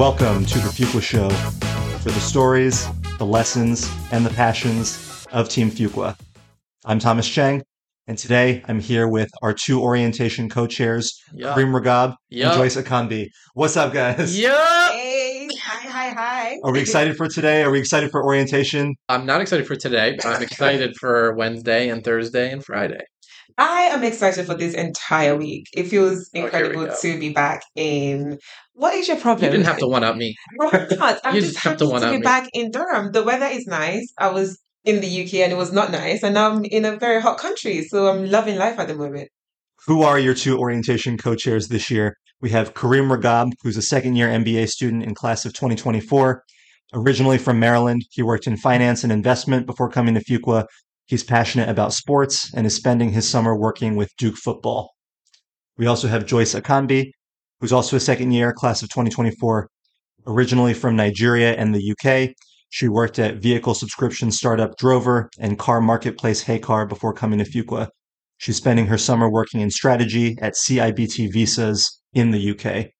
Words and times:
Welcome 0.00 0.46
to 0.46 0.58
the 0.60 0.70
Fuqua 0.70 1.02
Show 1.02 1.28
for 1.98 2.08
the 2.08 2.20
stories, 2.20 2.88
the 3.18 3.26
lessons, 3.26 3.86
and 4.10 4.24
the 4.24 4.30
passions 4.30 5.26
of 5.30 5.50
Team 5.50 5.70
Fuqua. 5.70 6.16
I'm 6.86 6.98
Thomas 6.98 7.28
Chang, 7.28 7.62
and 8.06 8.16
today 8.16 8.62
I'm 8.66 8.80
here 8.80 9.08
with 9.08 9.28
our 9.42 9.52
two 9.52 9.78
orientation 9.82 10.48
co-chairs, 10.48 11.20
Yeah. 11.34 11.52
Kareem 11.54 11.78
Ragab 11.78 12.14
Yeah. 12.30 12.48
and 12.48 12.56
Joyce 12.58 12.76
Akanbi. 12.76 13.26
What's 13.52 13.76
up, 13.76 13.92
guys? 13.92 14.38
Yeah. 14.38 14.88
Hey, 14.92 15.46
hi, 15.62 15.86
hi, 15.88 16.08
hi. 16.14 16.56
Are 16.64 16.72
we 16.72 16.80
excited 16.80 17.18
for 17.18 17.28
today? 17.28 17.62
Are 17.62 17.70
we 17.70 17.78
excited 17.78 18.10
for 18.10 18.24
orientation? 18.24 18.94
I'm 19.10 19.26
not 19.26 19.42
excited 19.42 19.66
for 19.66 19.76
today, 19.76 20.16
but 20.16 20.24
I'm 20.24 20.42
excited 20.42 20.96
for 20.98 21.34
Wednesday 21.34 21.90
and 21.90 22.02
Thursday 22.02 22.50
and 22.50 22.64
Friday. 22.64 23.00
I 23.58 23.90
am 23.92 24.02
excited 24.04 24.46
for 24.46 24.54
this 24.54 24.72
entire 24.72 25.36
week. 25.36 25.66
It 25.74 25.88
feels 25.88 26.30
Oh, 26.34 26.38
here 26.38 26.42
we 26.42 26.44
incredible 26.46 26.86
go. 26.86 26.96
to 27.02 27.18
be 27.20 27.30
back 27.34 27.60
in. 27.76 28.38
What 28.80 28.94
is 28.94 29.08
your 29.08 29.18
problem? 29.18 29.44
You 29.44 29.50
didn't 29.50 29.66
have 29.66 29.78
to 29.78 29.86
one 29.86 30.04
up 30.04 30.16
me. 30.16 30.34
No, 30.58 30.70
I'm 30.72 30.88
not. 30.98 31.20
I'm 31.22 31.34
You 31.34 31.42
just 31.42 31.52
just 31.52 31.64
have 31.64 31.72
happy 31.72 31.78
to 31.80 31.84
to, 31.84 31.90
one-up 31.90 32.12
be 32.12 32.16
me. 32.18 32.22
back 32.22 32.48
in 32.54 32.70
Durham. 32.70 33.12
The 33.12 33.22
weather 33.22 33.44
is 33.46 33.66
nice. 33.66 34.06
I 34.18 34.30
was 34.30 34.58
in 34.84 35.02
the 35.02 35.22
UK 35.22 35.34
and 35.44 35.52
it 35.52 35.56
was 35.56 35.70
not 35.70 35.90
nice, 35.92 36.22
and 36.22 36.32
now 36.32 36.50
I'm 36.50 36.64
in 36.64 36.86
a 36.86 36.96
very 36.96 37.20
hot 37.20 37.36
country, 37.36 37.82
so 37.84 38.08
I'm 38.08 38.30
loving 38.30 38.56
life 38.56 38.78
at 38.78 38.88
the 38.88 38.94
moment. 38.94 39.28
Who 39.86 40.02
are 40.02 40.18
your 40.18 40.32
two 40.34 40.58
orientation 40.58 41.18
co-chairs 41.18 41.68
this 41.68 41.90
year? 41.90 42.16
We 42.40 42.48
have 42.50 42.72
Kareem 42.72 43.14
Ragab, 43.14 43.52
who's 43.62 43.76
a 43.76 43.82
second-year 43.82 44.28
MBA 44.28 44.68
student 44.68 45.04
in 45.04 45.14
class 45.14 45.44
of 45.44 45.52
2024. 45.52 46.42
Originally 46.94 47.36
from 47.36 47.60
Maryland, 47.60 48.02
he 48.12 48.22
worked 48.22 48.46
in 48.46 48.56
finance 48.56 49.04
and 49.04 49.12
investment 49.12 49.66
before 49.66 49.90
coming 49.90 50.14
to 50.14 50.24
Fuqua. 50.24 50.64
He's 51.04 51.22
passionate 51.22 51.68
about 51.68 51.92
sports 51.92 52.50
and 52.54 52.66
is 52.66 52.74
spending 52.74 53.10
his 53.10 53.28
summer 53.28 53.54
working 53.54 53.94
with 53.94 54.10
Duke 54.16 54.36
football. 54.36 54.90
We 55.76 55.86
also 55.86 56.08
have 56.08 56.24
Joyce 56.24 56.54
Akanbi, 56.54 57.10
who's 57.60 57.72
also 57.72 57.96
a 57.96 58.00
second 58.00 58.32
year, 58.32 58.52
class 58.52 58.82
of 58.82 58.88
2024. 58.88 59.68
Originally 60.26 60.74
from 60.74 60.96
Nigeria 60.96 61.54
and 61.54 61.74
the 61.74 61.92
UK, 61.92 62.34
she 62.68 62.88
worked 62.88 63.18
at 63.18 63.36
vehicle 63.36 63.74
subscription 63.74 64.30
startup 64.30 64.76
Drover 64.76 65.28
and 65.38 65.58
car 65.58 65.80
marketplace 65.80 66.44
Heycar 66.44 66.88
before 66.88 67.12
coming 67.12 67.38
to 67.38 67.44
Fuqua. 67.44 67.88
She's 68.38 68.56
spending 68.56 68.86
her 68.86 68.98
summer 68.98 69.30
working 69.30 69.60
in 69.60 69.70
strategy 69.70 70.36
at 70.40 70.54
CIBT 70.54 71.32
Visas 71.32 72.00
in 72.14 72.30
the 72.30 72.50
UK. 72.50 72.90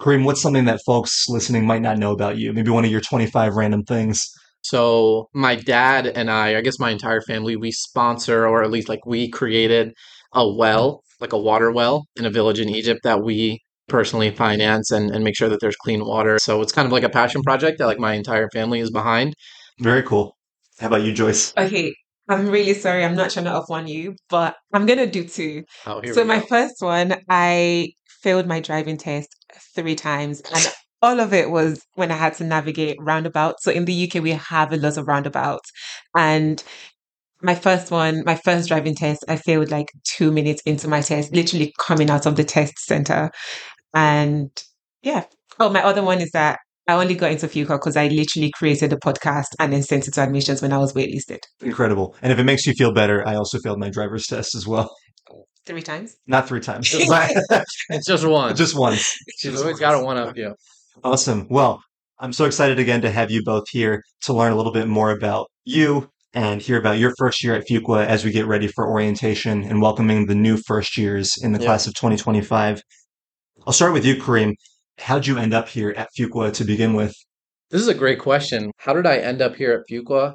Kareem, 0.00 0.24
what's 0.24 0.40
something 0.40 0.64
that 0.64 0.80
folks 0.86 1.26
listening 1.28 1.66
might 1.66 1.82
not 1.82 1.98
know 1.98 2.12
about 2.12 2.38
you? 2.38 2.52
Maybe 2.52 2.70
one 2.70 2.84
of 2.84 2.90
your 2.90 3.02
25 3.02 3.54
random 3.54 3.84
things. 3.84 4.26
So 4.62 5.28
my 5.34 5.54
dad 5.54 6.06
and 6.06 6.30
I, 6.30 6.56
I 6.56 6.60
guess 6.62 6.78
my 6.78 6.90
entire 6.90 7.20
family, 7.20 7.56
we 7.56 7.70
sponsor 7.70 8.46
or 8.46 8.62
at 8.62 8.70
least 8.70 8.88
like 8.88 9.04
we 9.06 9.28
created 9.28 9.92
a 10.34 10.48
well, 10.48 11.02
like 11.20 11.32
a 11.32 11.38
water 11.38 11.70
well 11.70 12.06
in 12.16 12.24
a 12.24 12.30
village 12.30 12.60
in 12.60 12.68
Egypt 12.70 13.00
that 13.04 13.22
we 13.22 13.60
personally 13.90 14.30
finance 14.30 14.90
and, 14.90 15.10
and 15.10 15.22
make 15.24 15.36
sure 15.36 15.48
that 15.48 15.60
there's 15.60 15.76
clean 15.76 16.04
water. 16.04 16.38
So 16.38 16.62
it's 16.62 16.72
kind 16.72 16.86
of 16.86 16.92
like 16.92 17.02
a 17.02 17.10
passion 17.10 17.42
project 17.42 17.78
that 17.78 17.86
like 17.86 17.98
my 17.98 18.14
entire 18.14 18.48
family 18.50 18.80
is 18.80 18.90
behind. 18.90 19.34
Very 19.78 20.02
cool. 20.02 20.36
How 20.78 20.86
about 20.86 21.02
you, 21.02 21.12
Joyce? 21.12 21.52
Okay, 21.58 21.94
I'm 22.28 22.48
really 22.48 22.74
sorry. 22.74 23.04
I'm 23.04 23.16
not 23.16 23.30
trying 23.30 23.46
to 23.46 23.52
off 23.52 23.68
one 23.68 23.86
you, 23.86 24.14
but 24.30 24.56
I'm 24.72 24.86
gonna 24.86 25.06
do 25.06 25.24
two. 25.24 25.64
Oh, 25.86 26.00
here 26.00 26.14
so 26.14 26.22
we 26.22 26.28
my 26.28 26.40
go. 26.40 26.46
first 26.46 26.76
one, 26.80 27.16
I 27.28 27.92
failed 28.22 28.46
my 28.46 28.60
driving 28.60 28.96
test 28.96 29.28
three 29.74 29.96
times, 29.96 30.40
and 30.54 30.72
all 31.02 31.20
of 31.20 31.34
it 31.34 31.50
was 31.50 31.82
when 31.94 32.10
I 32.10 32.16
had 32.16 32.34
to 32.34 32.44
navigate 32.44 32.96
roundabouts. 33.00 33.64
So 33.64 33.70
in 33.70 33.84
the 33.84 33.92
UK, 33.92 34.22
we 34.22 34.30
have 34.32 34.72
a 34.72 34.76
lot 34.76 34.96
of 34.96 35.08
roundabouts, 35.08 35.70
and 36.16 36.62
my 37.42 37.54
first 37.54 37.90
one, 37.90 38.22
my 38.24 38.36
first 38.36 38.68
driving 38.68 38.94
test, 38.94 39.24
I 39.28 39.36
failed 39.36 39.70
like 39.70 39.90
two 40.04 40.30
minutes 40.30 40.62
into 40.62 40.88
my 40.88 41.00
test, 41.00 41.34
literally 41.34 41.72
coming 41.78 42.10
out 42.10 42.26
of 42.26 42.36
the 42.36 42.44
test 42.44 42.78
center, 42.78 43.30
and 43.94 44.50
yeah. 45.02 45.24
Oh, 45.58 45.68
my 45.70 45.82
other 45.82 46.02
one 46.02 46.20
is 46.20 46.30
that. 46.32 46.58
I 46.88 46.94
only 46.94 47.14
got 47.14 47.30
into 47.30 47.46
Fuqua 47.46 47.76
because 47.78 47.96
I 47.96 48.08
literally 48.08 48.50
created 48.50 48.92
a 48.92 48.96
podcast 48.96 49.46
and 49.60 49.72
then 49.72 49.82
sent 49.82 50.08
it 50.08 50.14
to 50.14 50.22
admissions 50.22 50.60
when 50.60 50.72
I 50.72 50.78
was 50.78 50.92
waitlisted 50.92 51.38
Incredible. 51.62 52.16
And 52.20 52.32
if 52.32 52.38
it 52.40 52.44
makes 52.44 52.66
you 52.66 52.72
feel 52.72 52.92
better, 52.92 53.24
I 53.28 53.36
also 53.36 53.58
failed 53.60 53.78
my 53.78 53.90
driver's 53.90 54.26
test 54.26 54.56
as 54.56 54.66
well. 54.66 54.90
three 55.66 55.82
times. 55.82 56.16
Not 56.26 56.48
three 56.48 56.58
times, 56.60 56.88
It's 56.94 58.06
just 58.06 58.26
one. 58.26 58.56
just 58.56 58.76
once. 58.76 59.14
She's 59.38 59.60
always 59.60 59.78
got 59.78 59.94
a 59.94 60.04
one 60.04 60.16
up 60.16 60.36
you. 60.36 60.54
Awesome. 61.04 61.46
Well, 61.48 61.80
I'm 62.18 62.32
so 62.32 62.44
excited 62.44 62.78
again 62.80 63.02
to 63.02 63.10
have 63.10 63.30
you 63.30 63.42
both 63.44 63.64
here 63.70 64.02
to 64.22 64.32
learn 64.32 64.52
a 64.52 64.56
little 64.56 64.72
bit 64.72 64.88
more 64.88 65.10
about 65.12 65.46
you 65.64 66.08
and 66.34 66.60
hear 66.60 66.78
about 66.78 66.98
your 66.98 67.12
first 67.18 67.44
year 67.44 67.54
at 67.54 67.68
Fuqua 67.68 68.04
as 68.04 68.24
we 68.24 68.32
get 68.32 68.46
ready 68.46 68.66
for 68.66 68.88
orientation 68.88 69.62
and 69.62 69.80
welcoming 69.80 70.26
the 70.26 70.34
new 70.34 70.56
first 70.66 70.96
years 70.98 71.34
in 71.40 71.52
the 71.52 71.60
Yeah. 71.60 71.66
class 71.66 71.86
of 71.86 71.94
2025. 71.94 72.82
I'll 73.66 73.74
start 73.74 73.92
with 73.92 74.06
you, 74.06 74.16
Kareem. 74.16 74.54
How'd 74.98 75.26
you 75.26 75.36
end 75.36 75.52
up 75.52 75.68
here 75.68 75.90
at 75.90 76.08
Fuqua 76.18 76.50
to 76.54 76.64
begin 76.64 76.94
with? 76.94 77.14
This 77.70 77.82
is 77.82 77.88
a 77.88 77.94
great 77.94 78.18
question. 78.18 78.70
How 78.78 78.94
did 78.94 79.06
I 79.06 79.18
end 79.18 79.42
up 79.42 79.54
here 79.54 79.72
at 79.72 79.86
Fuqua? 79.88 80.34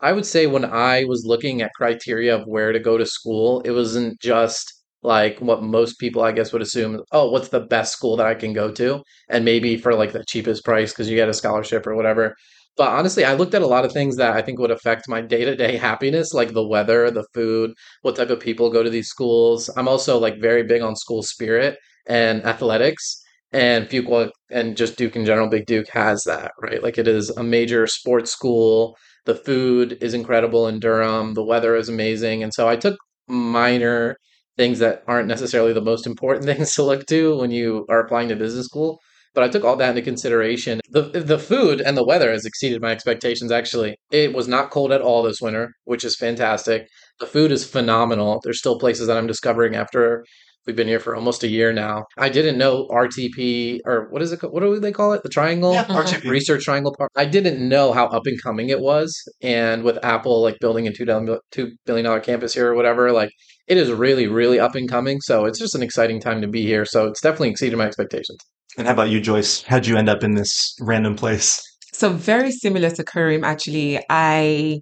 I 0.00 0.12
would 0.12 0.24
say 0.24 0.46
when 0.46 0.64
I 0.64 1.04
was 1.04 1.24
looking 1.26 1.62
at 1.62 1.72
criteria 1.74 2.36
of 2.36 2.46
where 2.46 2.72
to 2.72 2.78
go 2.78 2.96
to 2.96 3.04
school, 3.04 3.60
it 3.62 3.72
wasn't 3.72 4.20
just 4.20 4.72
like 5.02 5.38
what 5.40 5.64
most 5.64 5.98
people, 5.98 6.22
I 6.22 6.30
guess, 6.30 6.52
would 6.52 6.62
assume. 6.62 7.02
Oh, 7.10 7.30
what's 7.30 7.48
the 7.48 7.60
best 7.60 7.92
school 7.92 8.16
that 8.16 8.26
I 8.26 8.34
can 8.34 8.52
go 8.52 8.70
to? 8.72 9.02
And 9.28 9.44
maybe 9.44 9.76
for 9.76 9.94
like 9.94 10.12
the 10.12 10.24
cheapest 10.24 10.64
price 10.64 10.92
because 10.92 11.10
you 11.10 11.16
get 11.16 11.28
a 11.28 11.34
scholarship 11.34 11.86
or 11.88 11.96
whatever. 11.96 12.36
But 12.76 12.90
honestly, 12.90 13.24
I 13.24 13.34
looked 13.34 13.54
at 13.54 13.62
a 13.62 13.66
lot 13.66 13.84
of 13.84 13.92
things 13.92 14.16
that 14.16 14.36
I 14.36 14.42
think 14.42 14.60
would 14.60 14.70
affect 14.70 15.08
my 15.08 15.20
day 15.20 15.44
to 15.44 15.56
day 15.56 15.76
happiness, 15.76 16.32
like 16.32 16.52
the 16.52 16.66
weather, 16.66 17.10
the 17.10 17.26
food, 17.34 17.72
what 18.02 18.14
type 18.14 18.30
of 18.30 18.38
people 18.38 18.70
go 18.70 18.84
to 18.84 18.90
these 18.90 19.08
schools. 19.08 19.68
I'm 19.76 19.88
also 19.88 20.18
like 20.18 20.40
very 20.40 20.62
big 20.62 20.82
on 20.82 20.94
school 20.94 21.22
spirit 21.24 21.76
and 22.06 22.44
athletics 22.44 23.22
and 23.52 23.88
Fuqua 23.88 24.30
and 24.50 24.76
just 24.76 24.96
Duke 24.96 25.16
in 25.16 25.24
general, 25.24 25.48
Big 25.48 25.66
Duke 25.66 25.88
has 25.92 26.22
that, 26.24 26.52
right? 26.62 26.82
Like 26.82 26.98
it 26.98 27.08
is 27.08 27.30
a 27.30 27.42
major 27.42 27.86
sports 27.86 28.30
school. 28.30 28.96
The 29.26 29.34
food 29.34 29.98
is 30.00 30.14
incredible 30.14 30.68
in 30.68 30.80
Durham. 30.80 31.34
The 31.34 31.44
weather 31.44 31.76
is 31.76 31.88
amazing. 31.88 32.42
And 32.42 32.54
so 32.54 32.68
I 32.68 32.76
took 32.76 32.96
minor 33.28 34.16
things 34.56 34.78
that 34.78 35.02
aren't 35.06 35.28
necessarily 35.28 35.72
the 35.72 35.80
most 35.80 36.06
important 36.06 36.44
things 36.56 36.74
to 36.74 36.82
look 36.82 37.06
to 37.06 37.38
when 37.38 37.50
you 37.50 37.86
are 37.88 38.00
applying 38.00 38.28
to 38.28 38.36
business 38.36 38.66
school. 38.66 38.98
But 39.32 39.44
I 39.44 39.48
took 39.48 39.64
all 39.64 39.76
that 39.76 39.90
into 39.90 40.02
consideration. 40.02 40.80
The 40.90 41.02
the 41.02 41.38
food 41.38 41.80
and 41.80 41.96
the 41.96 42.04
weather 42.04 42.32
has 42.32 42.44
exceeded 42.44 42.82
my 42.82 42.90
expectations 42.90 43.52
actually. 43.52 43.94
It 44.10 44.34
was 44.34 44.48
not 44.48 44.70
cold 44.70 44.90
at 44.90 45.00
all 45.00 45.22
this 45.22 45.40
winter, 45.40 45.70
which 45.84 46.04
is 46.04 46.16
fantastic. 46.16 46.88
The 47.20 47.26
food 47.26 47.52
is 47.52 47.64
phenomenal. 47.64 48.40
There's 48.42 48.58
still 48.58 48.78
places 48.78 49.06
that 49.06 49.16
I'm 49.16 49.28
discovering 49.28 49.76
after 49.76 50.24
We've 50.66 50.76
been 50.76 50.88
here 50.88 51.00
for 51.00 51.16
almost 51.16 51.42
a 51.42 51.48
year 51.48 51.72
now. 51.72 52.04
I 52.18 52.28
didn't 52.28 52.58
know 52.58 52.86
RTP 52.90 53.80
or 53.86 54.08
what 54.10 54.20
is 54.20 54.30
it? 54.32 54.40
ca- 54.40 54.48
What 54.48 54.60
do 54.60 54.78
they 54.78 54.92
call 54.92 55.12
it? 55.14 55.22
The 55.22 55.28
Triangle 55.30 55.72
Yeah. 55.72 55.84
RTP. 55.86 56.28
Research 56.30 56.64
Triangle 56.64 56.94
Park. 56.96 57.10
I 57.16 57.24
didn't 57.24 57.66
know 57.66 57.92
how 57.92 58.06
up 58.06 58.26
and 58.26 58.40
coming 58.42 58.68
it 58.68 58.80
was, 58.80 59.16
and 59.40 59.82
with 59.82 59.98
Apple 60.04 60.42
like 60.42 60.58
building 60.60 60.86
a 60.86 60.92
two 60.92 61.06
dollar 61.06 61.40
two 61.50 61.72
billion 61.86 62.04
dollar 62.04 62.20
campus 62.20 62.52
here 62.52 62.68
or 62.70 62.74
whatever, 62.74 63.10
like 63.10 63.30
it 63.68 63.78
is 63.78 63.90
really 63.90 64.26
really 64.26 64.60
up 64.60 64.74
and 64.74 64.88
coming. 64.88 65.20
So 65.22 65.46
it's 65.46 65.58
just 65.58 65.74
an 65.74 65.82
exciting 65.82 66.20
time 66.20 66.42
to 66.42 66.48
be 66.48 66.62
here. 66.62 66.84
So 66.84 67.06
it's 67.06 67.20
definitely 67.22 67.50
exceeded 67.50 67.78
my 67.78 67.86
expectations. 67.86 68.38
And 68.76 68.86
how 68.86 68.92
about 68.92 69.08
you, 69.08 69.20
Joyce? 69.20 69.62
How'd 69.62 69.86
you 69.86 69.96
end 69.96 70.08
up 70.10 70.22
in 70.22 70.34
this 70.34 70.76
random 70.80 71.16
place? 71.16 71.60
So 71.92 72.10
very 72.10 72.52
similar 72.52 72.90
to 72.90 73.02
Kareem, 73.02 73.44
actually. 73.44 73.98
I 74.10 74.80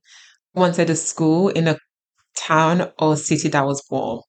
once 0.55 0.77
wanted 0.79 0.91
a 0.91 0.97
school 0.97 1.49
in 1.49 1.69
a 1.69 1.77
town 2.37 2.91
or 2.99 3.17
city 3.17 3.49
that 3.49 3.65
was 3.65 3.83
warm. 3.91 4.21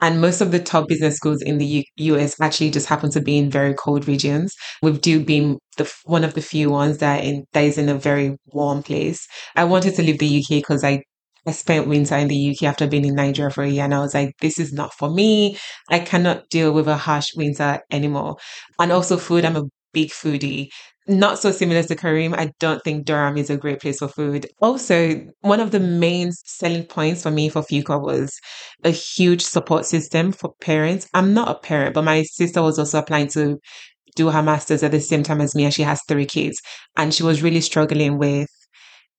And 0.00 0.20
most 0.20 0.40
of 0.40 0.50
the 0.50 0.58
top 0.60 0.88
business 0.88 1.16
schools 1.16 1.42
in 1.42 1.58
the 1.58 1.66
U- 1.66 1.84
US 2.14 2.40
actually 2.40 2.70
just 2.70 2.86
happen 2.88 3.10
to 3.12 3.20
be 3.20 3.36
in 3.38 3.50
very 3.50 3.74
cold 3.74 4.08
regions, 4.08 4.54
with 4.82 5.00
Duke 5.02 5.26
being 5.26 5.58
the 5.76 5.90
one 6.04 6.24
of 6.24 6.34
the 6.34 6.42
few 6.42 6.70
ones 6.70 6.98
that 6.98 7.24
in 7.24 7.44
that 7.52 7.64
is 7.64 7.78
in 7.78 7.88
a 7.88 7.94
very 7.94 8.36
warm 8.46 8.82
place. 8.82 9.26
I 9.56 9.64
wanted 9.64 9.94
to 9.96 10.02
leave 10.02 10.18
the 10.18 10.26
UK 10.26 10.58
because 10.60 10.84
I 10.84 11.02
I 11.46 11.52
spent 11.52 11.86
winter 11.88 12.16
in 12.16 12.28
the 12.28 12.36
UK 12.36 12.66
after 12.66 12.86
being 12.86 13.04
in 13.04 13.14
Nigeria 13.14 13.50
for 13.50 13.62
a 13.64 13.68
year, 13.68 13.84
and 13.84 13.94
I 13.94 14.00
was 14.00 14.14
like, 14.14 14.34
this 14.40 14.58
is 14.58 14.72
not 14.72 14.92
for 14.94 15.10
me. 15.10 15.56
I 15.88 15.98
cannot 16.00 16.48
deal 16.50 16.72
with 16.72 16.88
a 16.88 16.96
harsh 16.96 17.28
winter 17.36 17.80
anymore. 17.90 18.36
And 18.78 18.92
also 18.92 19.16
food, 19.16 19.44
I'm 19.44 19.56
a 19.56 19.64
big 19.92 20.10
foodie 20.10 20.68
not 21.10 21.38
so 21.38 21.50
similar 21.50 21.82
to 21.82 21.96
Kareem. 21.96 22.34
I 22.34 22.52
don't 22.60 22.82
think 22.82 23.04
Durham 23.04 23.36
is 23.36 23.50
a 23.50 23.56
great 23.56 23.80
place 23.80 23.98
for 23.98 24.08
food. 24.08 24.46
Also, 24.60 25.26
one 25.40 25.60
of 25.60 25.72
the 25.72 25.80
main 25.80 26.32
selling 26.32 26.84
points 26.84 27.22
for 27.22 27.30
me 27.30 27.48
for 27.48 27.62
Fuqua 27.62 28.00
was 28.00 28.32
a 28.84 28.90
huge 28.90 29.42
support 29.42 29.84
system 29.84 30.32
for 30.32 30.54
parents. 30.60 31.08
I'm 31.12 31.34
not 31.34 31.48
a 31.48 31.58
parent, 31.58 31.94
but 31.94 32.04
my 32.04 32.22
sister 32.22 32.62
was 32.62 32.78
also 32.78 32.98
applying 32.98 33.28
to 33.28 33.58
do 34.16 34.30
her 34.30 34.42
master's 34.42 34.82
at 34.82 34.92
the 34.92 35.00
same 35.00 35.22
time 35.22 35.40
as 35.40 35.54
me, 35.54 35.64
and 35.64 35.74
she 35.74 35.82
has 35.82 36.00
three 36.08 36.26
kids. 36.26 36.60
And 36.96 37.12
she 37.12 37.22
was 37.22 37.42
really 37.42 37.60
struggling 37.60 38.18
with 38.18 38.48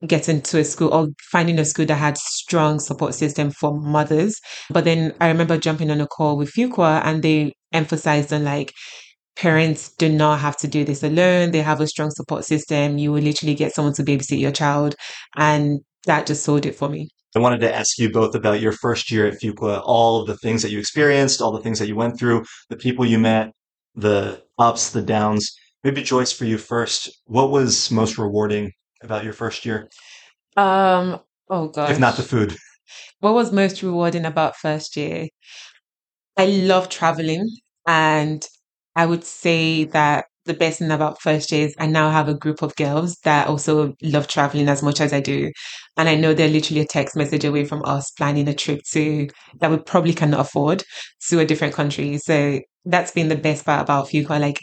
getting 0.07 0.41
to 0.41 0.59
a 0.59 0.63
school 0.63 0.93
or 0.93 1.07
finding 1.31 1.59
a 1.59 1.65
school 1.65 1.85
that 1.85 1.95
had 1.95 2.17
strong 2.17 2.79
support 2.79 3.13
system 3.13 3.51
for 3.51 3.79
mothers. 3.79 4.39
But 4.69 4.85
then 4.85 5.13
I 5.21 5.27
remember 5.27 5.57
jumping 5.57 5.91
on 5.91 6.01
a 6.01 6.07
call 6.07 6.37
with 6.37 6.51
Fuqua 6.51 7.01
and 7.05 7.21
they 7.21 7.53
emphasized 7.71 8.33
on 8.33 8.43
like 8.43 8.73
parents 9.41 9.91
do 9.95 10.07
not 10.07 10.39
have 10.39 10.55
to 10.57 10.67
do 10.67 10.85
this 10.85 11.01
alone. 11.01 11.49
They 11.51 11.63
have 11.63 11.81
a 11.81 11.87
strong 11.87 12.11
support 12.11 12.45
system. 12.45 12.99
You 12.99 13.11
will 13.11 13.23
literally 13.23 13.55
get 13.55 13.73
someone 13.73 13.93
to 13.95 14.03
babysit 14.03 14.39
your 14.39 14.51
child. 14.51 14.93
And 15.35 15.79
that 16.05 16.27
just 16.27 16.43
sold 16.43 16.65
it 16.67 16.75
for 16.75 16.89
me. 16.89 17.09
I 17.35 17.39
wanted 17.39 17.61
to 17.61 17.73
ask 17.73 17.97
you 17.97 18.11
both 18.11 18.35
about 18.35 18.61
your 18.61 18.73
first 18.73 19.09
year 19.09 19.25
at 19.25 19.39
Fuqua, 19.41 19.81
all 19.83 20.21
of 20.21 20.27
the 20.27 20.37
things 20.37 20.61
that 20.61 20.69
you 20.69 20.77
experienced, 20.79 21.41
all 21.41 21.51
the 21.51 21.61
things 21.61 21.79
that 21.79 21.87
you 21.87 21.95
went 21.95 22.19
through, 22.19 22.43
the 22.69 22.75
people 22.75 23.03
you 23.05 23.17
met, 23.17 23.51
the 23.95 24.43
ups, 24.59 24.91
the 24.91 25.01
downs. 25.01 25.51
Maybe 25.83 26.03
Joyce, 26.03 26.31
for 26.31 26.45
you 26.45 26.57
first, 26.59 27.09
what 27.25 27.49
was 27.49 27.89
most 27.89 28.17
rewarding 28.19 28.71
about 29.01 29.23
your 29.23 29.33
first 29.33 29.65
year, 29.65 29.89
Um, 30.55 31.19
oh 31.49 31.69
god. 31.69 31.89
if 31.89 31.99
not 31.99 32.15
the 32.15 32.23
food? 32.23 32.55
What 33.21 33.33
was 33.33 33.51
most 33.51 33.81
rewarding 33.81 34.25
about 34.25 34.55
first 34.57 34.95
year? 34.97 35.27
I 36.37 36.45
love 36.45 36.89
traveling, 36.89 37.47
and 37.87 38.45
I 38.95 39.05
would 39.05 39.23
say 39.23 39.85
that 39.85 40.25
the 40.45 40.53
best 40.53 40.79
thing 40.79 40.91
about 40.91 41.21
first 41.21 41.51
year 41.51 41.67
is 41.67 41.75
I 41.79 41.85
now 41.85 42.09
have 42.09 42.27
a 42.27 42.33
group 42.33 42.61
of 42.63 42.75
girls 42.75 43.15
that 43.23 43.47
also 43.47 43.93
love 44.01 44.27
traveling 44.27 44.67
as 44.69 44.81
much 44.81 44.99
as 44.99 45.13
I 45.13 45.19
do. 45.19 45.51
And 45.97 46.09
I 46.09 46.15
know 46.15 46.33
they're 46.33 46.49
literally 46.49 46.81
a 46.81 46.85
text 46.85 47.15
message 47.15 47.45
away 47.45 47.65
from 47.65 47.83
us 47.85 48.09
planning 48.11 48.47
a 48.47 48.53
trip 48.53 48.81
to 48.91 49.27
that 49.59 49.69
we 49.71 49.77
probably 49.77 50.13
cannot 50.13 50.39
afford 50.41 50.83
to 51.29 51.39
a 51.39 51.45
different 51.45 51.73
country. 51.75 52.17
So 52.17 52.59
that's 52.85 53.11
been 53.11 53.29
the 53.29 53.35
best 53.35 53.65
part 53.65 53.81
about 53.83 54.07
Fuqua, 54.07 54.39
like 54.39 54.59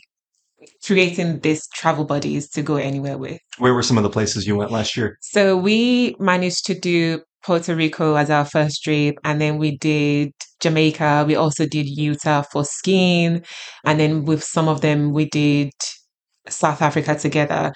creating 0.85 1.41
these 1.41 1.67
travel 1.75 2.05
buddies 2.05 2.49
to 2.50 2.62
go 2.62 2.76
anywhere 2.76 3.19
with. 3.19 3.38
Where 3.59 3.75
were 3.75 3.82
some 3.82 3.97
of 3.99 4.03
the 4.03 4.11
places 4.11 4.47
you 4.47 4.56
went 4.56 4.70
last 4.70 4.97
year? 4.97 5.17
So 5.20 5.56
we 5.56 6.17
managed 6.19 6.67
to 6.67 6.79
do 6.79 7.23
Puerto 7.44 7.75
Rico 7.75 8.15
as 8.17 8.31
our 8.31 8.44
first 8.44 8.82
trip, 8.82 9.17
and 9.25 9.41
then 9.41 9.59
we 9.59 9.76
did 9.79 10.32
Jamaica. 10.61 11.25
We 11.26 11.37
also 11.37 11.67
did 11.67 11.87
Utah 11.88 12.43
for 12.43 12.65
skiing, 12.65 13.44
and 13.85 14.00
then 14.00 14.25
with 14.25 14.43
some 14.43 14.69
of 14.69 14.81
them, 14.81 15.12
we 15.12 15.26
did 15.26 15.70
South 16.49 16.82
Africa 16.82 17.15
together. 17.19 17.73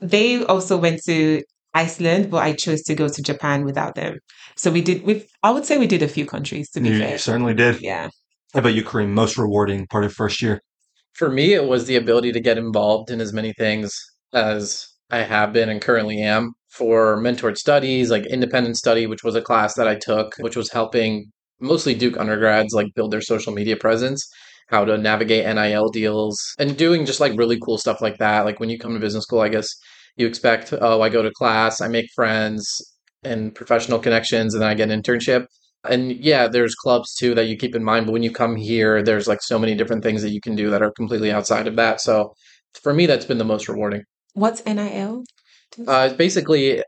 They 0.00 0.44
also 0.44 0.76
went 0.76 1.02
to 1.06 1.42
Iceland, 1.74 2.30
but 2.30 2.42
I 2.42 2.52
chose 2.54 2.82
to 2.82 2.94
go 2.94 3.08
to 3.08 3.22
Japan 3.22 3.64
without 3.64 3.94
them. 3.94 4.18
So 4.56 4.70
we 4.70 4.82
did, 4.82 5.04
we 5.04 5.26
I 5.42 5.50
would 5.50 5.64
say 5.64 5.78
we 5.78 5.86
did 5.86 6.02
a 6.02 6.08
few 6.08 6.26
countries, 6.26 6.68
to 6.70 6.80
be 6.80 6.88
You, 6.88 6.94
you 6.94 7.00
fair. 7.00 7.18
certainly 7.18 7.54
did. 7.54 7.80
Yeah. 7.80 8.08
How 8.52 8.60
about 8.60 8.74
you, 8.74 8.82
Kareem? 8.82 9.10
Most 9.10 9.38
rewarding 9.38 9.86
part 9.86 10.04
of 10.04 10.12
first 10.12 10.42
year? 10.42 10.60
For 11.12 11.30
me, 11.30 11.54
it 11.54 11.66
was 11.66 11.86
the 11.86 11.96
ability 11.96 12.32
to 12.32 12.40
get 12.40 12.58
involved 12.58 13.10
in 13.10 13.20
as 13.20 13.32
many 13.32 13.52
things 13.52 13.92
as 14.32 14.86
I 15.10 15.18
have 15.18 15.52
been 15.52 15.68
and 15.68 15.80
currently 15.80 16.20
am 16.22 16.52
for 16.68 17.18
mentored 17.18 17.56
studies, 17.58 18.10
like 18.10 18.26
independent 18.26 18.76
study, 18.76 19.06
which 19.06 19.24
was 19.24 19.34
a 19.34 19.42
class 19.42 19.74
that 19.74 19.88
I 19.88 19.96
took, 19.96 20.34
which 20.38 20.56
was 20.56 20.70
helping 20.72 21.30
mostly 21.60 21.94
Duke 21.94 22.18
undergrads 22.18 22.72
like 22.72 22.94
build 22.94 23.10
their 23.10 23.20
social 23.20 23.52
media 23.52 23.76
presence, 23.76 24.28
how 24.68 24.84
to 24.84 24.96
navigate 24.96 25.44
NIL 25.46 25.88
deals, 25.90 26.38
and 26.58 26.76
doing 26.76 27.04
just 27.04 27.20
like 27.20 27.36
really 27.36 27.58
cool 27.60 27.76
stuff 27.76 28.00
like 28.00 28.18
that. 28.18 28.44
Like 28.44 28.60
when 28.60 28.70
you 28.70 28.78
come 28.78 28.94
to 28.94 29.00
business 29.00 29.24
school, 29.24 29.40
I 29.40 29.48
guess 29.48 29.68
you 30.16 30.26
expect, 30.26 30.72
oh, 30.80 31.02
I 31.02 31.08
go 31.08 31.22
to 31.22 31.30
class, 31.32 31.80
I 31.80 31.88
make 31.88 32.06
friends 32.14 32.96
and 33.24 33.54
professional 33.54 33.98
connections, 33.98 34.54
and 34.54 34.62
then 34.62 34.70
I 34.70 34.74
get 34.74 34.90
an 34.90 35.02
internship. 35.02 35.46
And 35.88 36.12
yeah, 36.12 36.46
there's 36.46 36.74
clubs 36.74 37.14
too 37.14 37.34
that 37.34 37.46
you 37.46 37.56
keep 37.56 37.74
in 37.74 37.84
mind, 37.84 38.06
but 38.06 38.12
when 38.12 38.22
you 38.22 38.30
come 38.30 38.56
here, 38.56 39.02
there's 39.02 39.26
like 39.26 39.42
so 39.42 39.58
many 39.58 39.74
different 39.74 40.02
things 40.02 40.22
that 40.22 40.30
you 40.30 40.40
can 40.40 40.54
do 40.54 40.70
that 40.70 40.82
are 40.82 40.92
completely 40.92 41.32
outside 41.32 41.66
of 41.66 41.76
that. 41.76 42.00
So 42.00 42.34
for 42.82 42.92
me, 42.92 43.06
that's 43.06 43.24
been 43.24 43.38
the 43.38 43.44
most 43.44 43.68
rewarding. 43.68 44.02
What's 44.34 44.64
NIL? 44.64 45.24
Uh, 45.86 46.12
basically, 46.14 46.82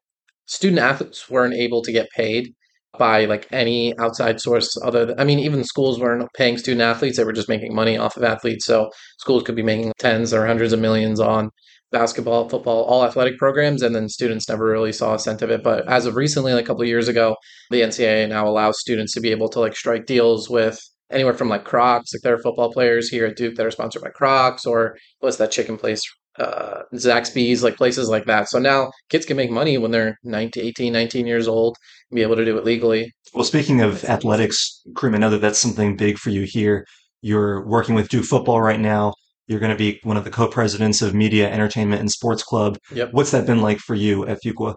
student 0.46 0.80
athletes 0.80 1.30
weren't 1.30 1.54
able 1.54 1.82
to 1.82 1.92
get 1.92 2.08
paid 2.14 2.52
by 2.98 3.24
like 3.24 3.46
any 3.52 3.98
outside 3.98 4.40
source 4.40 4.76
other 4.84 5.06
than, 5.06 5.18
I 5.18 5.24
mean, 5.24 5.38
even 5.38 5.64
schools 5.64 5.98
weren't 5.98 6.28
paying 6.34 6.58
student 6.58 6.82
athletes, 6.82 7.16
they 7.16 7.24
were 7.24 7.32
just 7.32 7.48
making 7.48 7.74
money 7.74 7.96
off 7.96 8.16
of 8.16 8.22
athletes. 8.22 8.66
So 8.66 8.90
schools 9.18 9.42
could 9.44 9.56
be 9.56 9.62
making 9.62 9.92
tens 9.98 10.34
or 10.34 10.46
hundreds 10.46 10.72
of 10.72 10.80
millions 10.80 11.18
on 11.18 11.50
basketball, 11.92 12.48
football, 12.48 12.84
all 12.84 13.04
athletic 13.04 13.38
programs, 13.38 13.82
and 13.82 13.94
then 13.94 14.08
students 14.08 14.48
never 14.48 14.64
really 14.66 14.92
saw 14.92 15.14
a 15.14 15.18
cent 15.18 15.42
of 15.42 15.50
it. 15.50 15.62
But 15.62 15.88
as 15.88 16.06
of 16.06 16.16
recently, 16.16 16.52
like 16.52 16.64
a 16.64 16.66
couple 16.66 16.84
years 16.84 17.08
ago, 17.08 17.36
the 17.70 17.82
NCAA 17.82 18.28
now 18.28 18.48
allows 18.48 18.80
students 18.80 19.12
to 19.14 19.20
be 19.20 19.30
able 19.30 19.48
to 19.50 19.60
like 19.60 19.76
strike 19.76 20.06
deals 20.06 20.50
with 20.50 20.80
anywhere 21.12 21.34
from 21.34 21.48
like 21.48 21.64
Crocs, 21.64 22.12
like 22.12 22.22
there 22.22 22.34
are 22.34 22.42
football 22.42 22.72
players 22.72 23.08
here 23.08 23.26
at 23.26 23.36
Duke 23.36 23.54
that 23.56 23.66
are 23.66 23.70
sponsored 23.70 24.02
by 24.02 24.10
Crocs, 24.10 24.66
or 24.66 24.96
what's 25.20 25.36
that 25.36 25.52
chicken 25.52 25.76
place? 25.76 26.02
Uh, 26.38 26.82
Zaxby's, 26.94 27.62
like 27.62 27.76
places 27.76 28.08
like 28.08 28.24
that. 28.24 28.48
So 28.48 28.58
now 28.58 28.90
kids 29.10 29.26
can 29.26 29.36
make 29.36 29.50
money 29.50 29.76
when 29.76 29.90
they're 29.90 30.16
19, 30.24 30.64
18, 30.64 30.92
19 30.92 31.26
years 31.26 31.46
old 31.46 31.76
and 32.10 32.16
be 32.16 32.22
able 32.22 32.36
to 32.36 32.44
do 32.44 32.56
it 32.56 32.64
legally. 32.64 33.12
Well, 33.34 33.44
speaking 33.44 33.82
of 33.82 34.04
athletics, 34.04 34.82
Kareem, 34.94 35.14
I 35.14 35.18
know 35.18 35.30
that 35.30 35.42
that's 35.42 35.58
something 35.58 35.96
big 35.96 36.16
for 36.16 36.30
you 36.30 36.42
here. 36.42 36.86
You're 37.20 37.66
working 37.66 37.94
with 37.94 38.08
Duke 38.08 38.24
football 38.24 38.62
right 38.62 38.80
now. 38.80 39.12
You're 39.52 39.60
going 39.60 39.70
to 39.70 39.76
be 39.76 40.00
one 40.02 40.16
of 40.16 40.24
the 40.24 40.30
co-presidents 40.30 41.02
of 41.02 41.14
Media, 41.14 41.48
Entertainment, 41.48 42.00
and 42.00 42.10
Sports 42.10 42.42
Club. 42.42 42.78
Yep. 42.92 43.10
What's 43.12 43.30
that 43.32 43.46
been 43.46 43.60
like 43.60 43.78
for 43.78 43.94
you 43.94 44.26
at 44.26 44.38
Fuqua? 44.42 44.74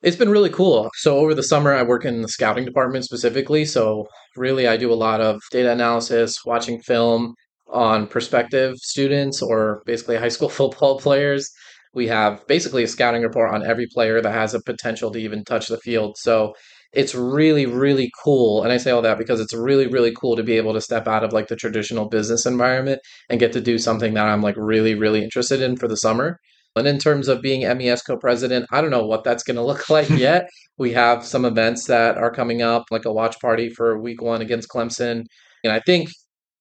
It's 0.00 0.16
been 0.16 0.30
really 0.30 0.50
cool. 0.50 0.90
So 0.96 1.18
over 1.18 1.34
the 1.34 1.42
summer, 1.42 1.74
I 1.74 1.82
work 1.82 2.04
in 2.04 2.22
the 2.22 2.28
scouting 2.28 2.64
department 2.64 3.04
specifically. 3.04 3.64
So 3.64 4.06
really, 4.36 4.68
I 4.68 4.76
do 4.76 4.92
a 4.92 4.94
lot 4.94 5.20
of 5.20 5.40
data 5.50 5.72
analysis, 5.72 6.44
watching 6.44 6.80
film 6.80 7.34
on 7.68 8.06
prospective 8.06 8.76
students 8.76 9.42
or 9.42 9.82
basically 9.86 10.16
high 10.16 10.28
school 10.28 10.48
football 10.60 11.00
players. 11.00 11.50
We 11.94 12.06
have 12.08 12.46
basically 12.46 12.84
a 12.84 12.88
scouting 12.88 13.22
report 13.22 13.52
on 13.52 13.66
every 13.66 13.86
player 13.92 14.20
that 14.20 14.32
has 14.32 14.54
a 14.54 14.62
potential 14.62 15.10
to 15.10 15.18
even 15.18 15.42
touch 15.42 15.68
the 15.68 15.78
field. 15.78 16.16
So 16.18 16.54
it's 16.94 17.14
really, 17.14 17.66
really 17.66 18.10
cool. 18.22 18.62
And 18.62 18.72
I 18.72 18.76
say 18.76 18.90
all 18.90 19.02
that 19.02 19.18
because 19.18 19.40
it's 19.40 19.52
really, 19.52 19.86
really 19.86 20.12
cool 20.12 20.36
to 20.36 20.42
be 20.42 20.56
able 20.56 20.72
to 20.74 20.80
step 20.80 21.08
out 21.08 21.24
of 21.24 21.32
like 21.32 21.48
the 21.48 21.56
traditional 21.56 22.08
business 22.08 22.46
environment 22.46 23.00
and 23.28 23.40
get 23.40 23.52
to 23.52 23.60
do 23.60 23.78
something 23.78 24.14
that 24.14 24.26
I'm 24.28 24.42
like 24.42 24.56
really, 24.56 24.94
really 24.94 25.22
interested 25.22 25.60
in 25.60 25.76
for 25.76 25.88
the 25.88 25.96
summer. 25.96 26.38
And 26.76 26.88
in 26.88 26.98
terms 26.98 27.28
of 27.28 27.42
being 27.42 27.60
MES 27.76 28.02
co-president, 28.02 28.66
I 28.72 28.80
don't 28.80 28.90
know 28.90 29.06
what 29.06 29.24
that's 29.24 29.42
going 29.42 29.56
to 29.60 29.62
look 29.62 29.90
like 29.90 30.08
yet. 30.10 30.48
We 30.78 30.92
have 30.92 31.24
some 31.24 31.44
events 31.44 31.86
that 31.86 32.16
are 32.16 32.32
coming 32.32 32.62
up, 32.62 32.84
like 32.90 33.04
a 33.04 33.12
watch 33.12 33.40
party 33.40 33.70
for 33.70 34.00
week 34.00 34.22
one 34.22 34.40
against 34.40 34.68
Clemson. 34.68 35.24
And 35.62 35.72
I 35.72 35.80
think 35.80 36.10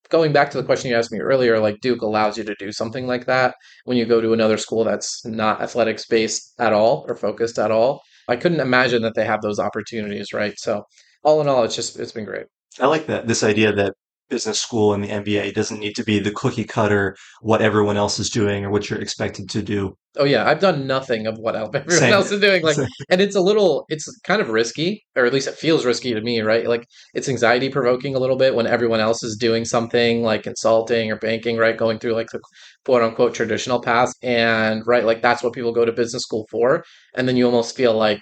going 0.10 0.34
back 0.34 0.52
to 0.52 0.58
the 0.58 0.64
question 0.64 0.90
you 0.90 0.98
asked 0.98 1.12
me 1.12 1.20
earlier, 1.20 1.60
like 1.60 1.82
Duke 1.82 2.02
allows 2.02 2.38
you 2.38 2.44
to 2.44 2.56
do 2.60 2.72
something 2.72 3.08
like 3.08 3.26
that 3.26 3.56
when 3.86 3.98
you 3.98 4.06
go 4.06 4.22
to 4.22 4.34
another 4.34 4.58
school 4.58 4.84
that's 4.84 5.26
not 5.26 5.62
athletics 5.62 6.06
based 6.08 6.54
at 6.60 6.74
all 6.74 7.06
or 7.08 7.16
focused 7.16 7.60
at 7.60 7.72
all. 7.72 8.02
I 8.28 8.36
couldn't 8.36 8.60
imagine 8.60 9.02
that 9.04 9.16
they 9.16 9.26
have 9.26 9.42
those 9.42 9.60
opportunities, 9.60 10.34
right? 10.34 10.54
So 10.58 10.84
all 11.24 11.42
in 11.42 11.48
all, 11.48 11.64
it's 11.64 11.76
just 11.76 12.00
it's 12.00 12.12
been 12.12 12.26
great. 12.26 12.46
I 12.80 12.88
like 12.88 13.08
that 13.08 13.28
this 13.28 13.44
idea 13.44 13.72
that 13.74 13.94
business 14.30 14.60
school 14.60 14.94
and 14.94 15.04
the 15.04 15.10
MBA 15.10 15.54
doesn't 15.54 15.80
need 15.80 15.96
to 15.96 16.04
be 16.04 16.20
the 16.20 16.32
cookie 16.32 16.64
cutter 16.64 17.16
what 17.42 17.62
everyone 17.62 17.98
else 17.98 18.20
is 18.20 18.30
doing 18.30 18.66
or 18.66 18.72
what 18.72 18.90
you're 18.90 19.00
expected 19.00 19.50
to 19.50 19.62
do. 19.62 19.96
Oh 20.18 20.26
yeah, 20.26 20.48
I've 20.48 20.60
done 20.60 20.88
nothing 20.88 21.28
of 21.28 21.38
what 21.38 21.56
everyone 21.76 21.90
Same. 21.90 22.14
else 22.14 22.32
is 22.32 22.40
doing. 22.40 22.64
Like, 22.64 22.76
Same. 22.76 22.88
and 23.10 23.22
it's 23.22 23.36
a 23.36 23.42
little, 23.42 23.86
it's 23.90 24.08
kind 24.22 24.42
of 24.42 24.50
risky, 24.50 25.04
or 25.16 25.26
at 25.26 25.34
least 25.34 25.48
it 25.48 25.56
feels 25.56 25.86
risky 25.86 26.14
to 26.14 26.22
me, 26.22 26.42
right? 26.42 26.68
Like, 26.68 26.88
it's 27.14 27.30
anxiety 27.30 27.70
provoking 27.70 28.16
a 28.16 28.20
little 28.20 28.38
bit 28.38 28.56
when 28.56 28.68
everyone 28.68 29.00
else 29.00 29.24
is 29.24 29.36
doing 29.36 29.66
something 29.66 30.24
like 30.24 30.44
consulting 30.44 31.12
or 31.12 31.18
banking, 31.18 31.58
right? 31.58 31.78
Going 31.78 32.00
through 32.00 32.14
like 32.14 32.30
the 32.32 32.42
quote 32.86 33.04
unquote 33.04 33.34
traditional 33.34 33.82
path, 33.82 34.12
and 34.22 34.86
right, 34.86 35.06
like 35.06 35.22
that's 35.22 35.44
what 35.44 35.54
people 35.54 35.74
go 35.74 35.86
to 35.86 35.92
business 35.92 36.24
school 36.24 36.48
for, 36.50 36.84
and 37.16 37.28
then 37.28 37.38
you 37.38 37.46
almost 37.46 37.76
feel 37.76 37.94
like, 37.94 38.22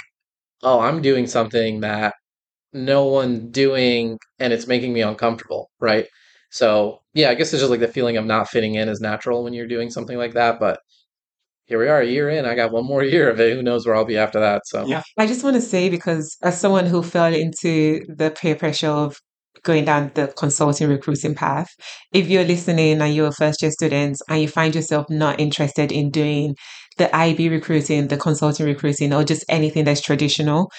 oh, 0.64 0.80
I'm 0.80 1.02
doing 1.02 1.28
something 1.28 1.82
that 1.82 2.14
no 2.74 3.06
one 3.06 3.52
doing, 3.52 4.18
and 4.40 4.54
it's 4.54 4.68
making 4.68 4.94
me 4.94 5.02
uncomfortable, 5.02 5.70
right? 5.80 6.08
So 6.52 7.02
yeah, 7.14 7.30
I 7.30 7.36
guess 7.36 7.54
it's 7.54 7.62
just 7.62 7.72
like 7.72 7.80
the 7.80 7.88
feeling 7.88 8.18
of 8.18 8.26
not 8.26 8.50
fitting 8.50 8.76
in 8.76 8.90
is 8.90 9.00
natural 9.02 9.44
when 9.44 9.54
you're 9.54 9.68
doing 9.68 9.90
something 9.90 10.18
like 10.18 10.34
that, 10.34 10.60
but 10.60 10.80
here 11.66 11.80
we 11.80 11.88
are 11.88 12.02
a 12.02 12.06
year 12.06 12.30
in. 12.30 12.46
I 12.46 12.56
got 12.56 12.72
one 12.72 12.86
more 12.86 13.04
year 13.16 13.30
of 13.30 13.40
it. 13.40 13.56
Who 13.56 13.64
knows 13.64 13.86
where 13.86 13.96
I'll 13.96 14.06
be 14.06 14.18
after 14.18 14.40
that? 14.40 14.64
So 14.66 14.86
Yeah. 14.86 15.04
I 15.18 15.26
just 15.26 15.44
want 15.44 15.56
to 15.56 15.62
say, 15.62 15.90
because 15.90 16.38
as 16.44 16.60
someone 16.60 16.86
who 16.86 17.02
fell 17.02 17.34
into 17.34 18.02
the 18.08 18.32
peer 18.32 18.56
pressure 18.56 18.90
of 18.90 19.16
going 19.64 19.86
down 19.86 20.12
the 20.16 20.28
consulting 20.38 20.90
recruiting 20.90 21.36
path, 21.36 21.70
if 22.14 22.28
you're 22.28 22.44
listening 22.44 23.02
and 23.02 23.16
you're 23.16 23.28
a 23.28 23.34
first 23.34 23.62
year 23.62 23.72
student 23.72 24.18
and 24.28 24.42
you 24.42 24.48
find 24.48 24.76
yourself 24.76 25.06
not 25.10 25.40
interested 25.40 25.92
in 25.92 26.10
doing 26.10 26.56
the 26.98 27.16
IB 27.16 27.48
recruiting, 27.48 28.08
the 28.10 28.18
consulting 28.18 28.66
recruiting, 28.66 29.14
or 29.14 29.24
just 29.24 29.46
anything 29.48 29.86
that's 29.86 30.02
traditional, 30.02 30.70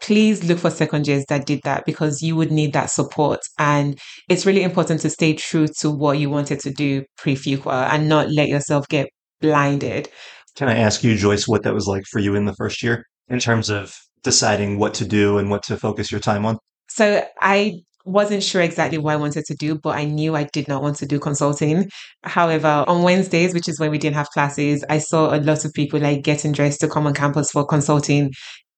please 0.00 0.44
look 0.44 0.58
for 0.58 0.70
second 0.70 1.06
years 1.06 1.24
that 1.28 1.46
did 1.46 1.60
that 1.64 1.84
because 1.84 2.22
you 2.22 2.36
would 2.36 2.50
need 2.50 2.72
that 2.72 2.90
support. 2.90 3.40
And 3.58 3.98
it's 4.28 4.46
really 4.46 4.62
important 4.62 5.00
to 5.00 5.10
stay 5.10 5.34
true 5.34 5.66
to 5.80 5.90
what 5.90 6.18
you 6.18 6.30
wanted 6.30 6.60
to 6.60 6.70
do 6.70 7.04
pre 7.18 7.36
Fuqua 7.36 7.88
and 7.90 8.08
not 8.08 8.30
let 8.30 8.48
yourself 8.48 8.88
get 8.88 9.08
blinded. 9.40 10.08
Can 10.56 10.68
I 10.68 10.76
ask 10.76 11.04
you, 11.04 11.16
Joyce, 11.16 11.46
what 11.46 11.62
that 11.62 11.74
was 11.74 11.86
like 11.86 12.04
for 12.10 12.18
you 12.18 12.34
in 12.34 12.44
the 12.44 12.54
first 12.54 12.82
year 12.82 13.06
in 13.28 13.38
terms 13.38 13.70
of 13.70 13.94
deciding 14.22 14.78
what 14.78 14.94
to 14.94 15.04
do 15.04 15.38
and 15.38 15.50
what 15.50 15.62
to 15.64 15.76
focus 15.76 16.10
your 16.10 16.20
time 16.20 16.44
on? 16.44 16.58
So 16.88 17.24
I 17.40 17.80
wasn't 18.04 18.42
sure 18.42 18.62
exactly 18.62 18.98
what 18.98 19.12
I 19.12 19.16
wanted 19.16 19.44
to 19.44 19.54
do, 19.54 19.78
but 19.78 19.96
I 19.96 20.04
knew 20.04 20.34
I 20.34 20.44
did 20.52 20.66
not 20.66 20.82
want 20.82 20.96
to 20.96 21.06
do 21.06 21.18
consulting. 21.18 21.88
However, 22.24 22.84
on 22.88 23.02
Wednesdays, 23.02 23.54
which 23.54 23.68
is 23.68 23.78
when 23.78 23.90
we 23.90 23.98
didn't 23.98 24.16
have 24.16 24.28
classes, 24.30 24.84
I 24.88 24.98
saw 24.98 25.34
a 25.34 25.38
lot 25.38 25.64
of 25.64 25.72
people 25.72 26.00
like 26.00 26.22
getting 26.22 26.52
dressed 26.52 26.80
to 26.80 26.88
come 26.88 27.06
on 27.06 27.14
campus 27.14 27.50
for 27.50 27.64
consulting 27.64 28.32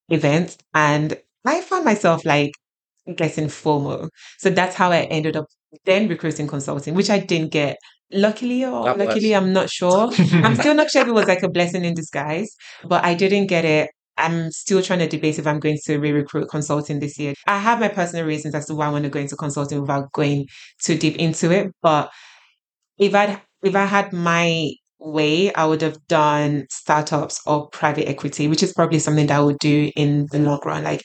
events. 0.09 0.59
And 0.75 1.17
I 1.45 1.61
found 1.61 1.85
myself 1.85 2.25
like 2.25 2.53
getting 3.17 3.47
FOMO. 3.47 4.09
So 4.39 4.51
that's 4.51 4.77
how 4.77 4.91
I 4.93 5.03
ended 5.03 5.37
up 5.37 5.47
then 5.85 6.09
recruiting 6.09 6.47
consulting, 6.47 6.95
which 6.95 7.11
I 7.11 7.19
didn't 7.19 7.53
get. 7.53 7.77
Luckily 8.15 8.63
or 8.63 8.85
God 8.85 8.97
bless. 8.97 9.09
luckily, 9.09 9.35
I'm 9.35 9.55
not 9.55 9.71
sure. 9.71 10.13
I'm 10.33 10.55
still 10.55 10.75
not 10.75 10.91
sure 10.91 11.01
if 11.01 11.09
it 11.09 11.13
was 11.13 11.29
like 11.29 11.43
a 11.43 11.49
blessing 11.49 11.83
in 11.83 11.95
disguise, 11.95 12.55
but 12.85 13.03
I 13.05 13.15
didn't 13.15 13.47
get 13.47 13.65
it. 13.65 13.91
I'm 14.19 14.51
still 14.51 14.83
trying 14.83 14.99
to 14.99 15.09
debate 15.09 15.39
if 15.39 15.47
I'm 15.47 15.59
going 15.59 15.79
to 15.87 15.97
re-recruit 15.97 16.51
consulting 16.51 17.01
this 17.01 17.19
year. 17.19 17.33
I 17.47 17.59
have 17.59 17.81
my 17.81 17.89
personal 17.89 18.27
reasons 18.27 18.55
as 18.55 18.67
to 18.67 18.75
why 18.75 18.87
I 18.87 18.91
want 18.91 19.05
to 19.05 19.11
go 19.11 19.19
into 19.19 19.35
consulting 19.37 19.81
without 19.81 20.13
going 20.13 20.47
too 20.85 20.99
deep 20.99 21.17
into 21.17 21.51
it. 21.51 21.73
But 21.81 22.11
if 22.99 23.15
I 23.15 23.41
if 23.63 23.75
I 23.75 23.87
had 23.87 24.13
my 24.13 24.73
way, 25.05 25.53
I 25.55 25.67
would 25.67 25.83
have 25.83 25.99
done 26.09 26.67
startups 26.71 27.41
or 27.47 27.69
private 27.69 28.09
equity, 28.09 28.49
which 28.49 28.63
is 28.63 28.73
probably 28.73 28.99
something 28.99 29.27
that 29.27 29.39
I 29.39 29.43
would 29.43 29.59
do 29.59 29.91
in 29.97 30.27
the 30.31 30.39
long 30.39 30.61
run, 30.65 30.85
like 30.85 31.03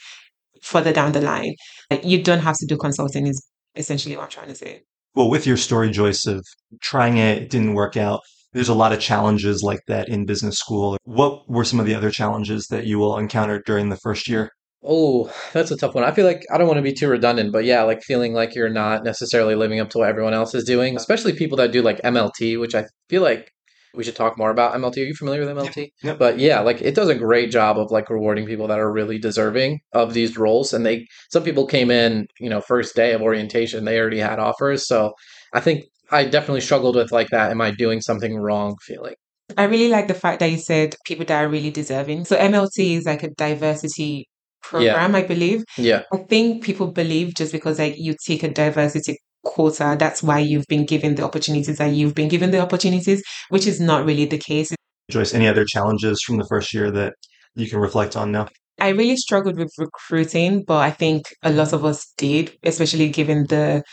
further 0.62 0.94
down 0.94 1.12
the 1.12 1.22
line. 1.22 1.56
Like 1.90 2.04
you 2.04 2.22
don't 2.22 2.40
have 2.40 2.58
to 2.58 2.66
do 2.66 2.78
consulting 2.78 3.28
is 3.28 3.46
essentially 3.76 4.16
what 4.16 4.24
I'm 4.24 4.30
trying 4.30 4.50
to 4.50 4.56
say. 4.56 4.82
Well, 5.16 5.30
with 5.30 5.48
your 5.48 5.58
story, 5.58 5.90
Joyce, 5.90 6.26
of 6.28 6.46
trying 6.82 7.18
it, 7.18 7.44
it 7.44 7.50
didn't 7.50 7.74
work 7.74 7.98
out. 7.98 8.22
There's 8.54 8.70
a 8.70 8.76
lot 8.76 8.94
of 8.94 9.00
challenges 9.00 9.64
like 9.64 9.82
that 9.88 10.10
in 10.10 10.26
business 10.26 10.58
school. 10.58 10.98
What 11.04 11.50
were 11.50 11.66
some 11.66 11.80
of 11.80 11.86
the 11.86 11.96
other 11.96 12.12
challenges 12.12 12.68
that 12.68 12.86
you 12.86 13.04
all 13.04 13.18
encountered 13.18 13.64
during 13.66 13.90
the 13.90 13.98
first 13.98 14.28
year? 14.28 14.52
Oh, 14.84 15.32
that's 15.54 15.72
a 15.72 15.78
tough 15.78 15.96
one. 15.96 16.04
I 16.04 16.12
feel 16.12 16.26
like 16.26 16.46
I 16.52 16.58
don't 16.58 16.68
want 16.68 16.78
to 16.78 16.84
be 16.84 16.94
too 16.94 17.10
redundant, 17.10 17.52
but 17.52 17.66
yeah, 17.66 17.82
like 17.84 18.04
feeling 18.04 18.34
like 18.34 18.56
you're 18.56 18.70
not 18.70 19.04
necessarily 19.04 19.56
living 19.56 19.80
up 19.80 19.90
to 19.90 19.98
what 19.98 20.10
everyone 20.10 20.34
else 20.34 20.54
is 20.54 20.64
doing, 20.64 20.96
especially 20.96 21.34
people 21.34 21.58
that 21.58 21.72
do 21.72 21.82
like 21.82 22.02
MLT, 22.04 22.60
which 22.60 22.76
I 22.76 22.86
feel 23.10 23.22
like 23.22 23.52
we 23.98 24.04
should 24.04 24.16
talk 24.16 24.38
more 24.38 24.52
about 24.52 24.74
MLT. 24.76 24.98
Are 24.98 25.08
you 25.08 25.16
familiar 25.16 25.46
with 25.46 25.50
MLT? 25.50 25.90
Yep. 26.04 26.20
But 26.20 26.40
yeah, 26.40 26.60
like 26.62 26.82
it 26.82 26.96
does 26.96 27.10
a 27.10 27.16
great 27.16 27.52
job 27.52 27.78
of 27.78 27.92
like 27.92 28.10
rewarding 28.10 28.46
people 28.46 28.68
that 28.68 28.80
are 28.80 28.92
really 28.92 29.18
deserving 29.18 29.80
of 29.94 30.14
these 30.14 30.38
roles. 30.38 30.72
And 30.74 30.86
they, 30.86 31.08
some 31.32 31.44
people 31.44 31.66
came 31.66 31.92
in, 31.92 32.28
you 32.40 32.50
know, 32.50 32.62
first 32.62 32.96
day 32.96 33.14
of 33.14 33.22
orientation, 33.22 33.86
they 33.86 34.00
already 34.00 34.20
had 34.20 34.40
offers. 34.40 34.88
So 34.88 35.14
I 35.54 35.60
think 35.60 35.86
I 36.12 36.26
definitely 36.26 36.62
struggled 36.62 36.96
with 36.96 37.12
like 37.12 37.30
that. 37.30 37.52
Am 37.52 37.60
I 37.60 37.72
doing 37.72 38.02
something 38.02 38.38
wrong 38.38 38.76
feeling? 38.86 39.16
I 39.58 39.64
really 39.64 39.90
like 39.90 40.08
the 40.08 40.14
fact 40.14 40.40
that 40.40 40.52
you 40.52 40.58
said 40.58 40.96
people 41.06 41.26
that 41.26 41.44
are 41.44 41.50
really 41.50 41.72
deserving. 41.72 42.26
So 42.26 42.38
MLT 42.38 42.68
mm-hmm. 42.78 42.98
is 43.00 43.06
like 43.06 43.24
a 43.24 43.30
diversity 43.32 44.28
program, 44.62 45.16
I 45.16 45.24
believe. 45.24 45.64
Yeah. 45.78 46.04
I 46.14 46.18
think 46.18 46.64
people 46.64 46.88
believe 46.88 47.34
just 47.36 47.52
because 47.52 47.80
like 47.80 47.96
you 47.98 48.16
take 48.26 48.44
a 48.44 48.50
diversity 48.50 49.18
quota, 49.48 49.96
that's 49.98 50.22
why 50.22 50.40
you've 50.40 50.68
been 50.68 50.86
given 50.86 51.16
the 51.16 51.24
opportunities 51.24 51.78
that 51.78 51.94
you've 51.94 52.14
been 52.14 52.28
given 52.28 52.52
the 52.52 52.60
opportunities, 52.60 53.24
which 53.50 53.66
is 53.66 53.80
not 53.80 54.06
really 54.06 54.26
the 54.26 54.38
case. 54.38 54.74
Joyce, 55.10 55.34
any 55.34 55.48
other 55.48 55.66
challenges 55.66 56.22
from 56.22 56.38
the 56.38 56.46
first 56.48 56.74
year 56.74 56.92
that 56.92 57.14
you 57.56 57.68
can 57.70 57.80
reflect 57.80 58.16
on 58.16 58.32
now? 58.32 58.48
I 58.80 58.90
really 58.90 59.18
struggled 59.18 59.58
with 59.58 59.72
recruiting, 59.80 60.64
but 60.64 60.78
I 60.78 60.92
think 60.92 61.26
a 61.42 61.52
lot 61.52 61.74
of 61.74 61.84
us 61.84 62.06
did, 62.18 62.56
especially 62.64 63.10
given 63.10 63.46
the 63.48 63.84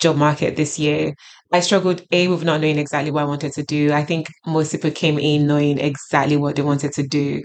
job 0.00 0.16
market 0.16 0.56
this 0.56 0.78
year. 0.78 1.14
I 1.52 1.60
struggled 1.60 2.02
A 2.10 2.28
with 2.28 2.44
not 2.44 2.60
knowing 2.60 2.78
exactly 2.78 3.10
what 3.10 3.22
I 3.22 3.26
wanted 3.26 3.52
to 3.52 3.62
do. 3.62 3.92
I 3.92 4.04
think 4.04 4.26
most 4.46 4.72
people 4.72 4.90
came 4.90 5.18
in 5.18 5.46
knowing 5.46 5.78
exactly 5.78 6.36
what 6.36 6.56
they 6.56 6.62
wanted 6.62 6.92
to 6.94 7.06
do. 7.06 7.42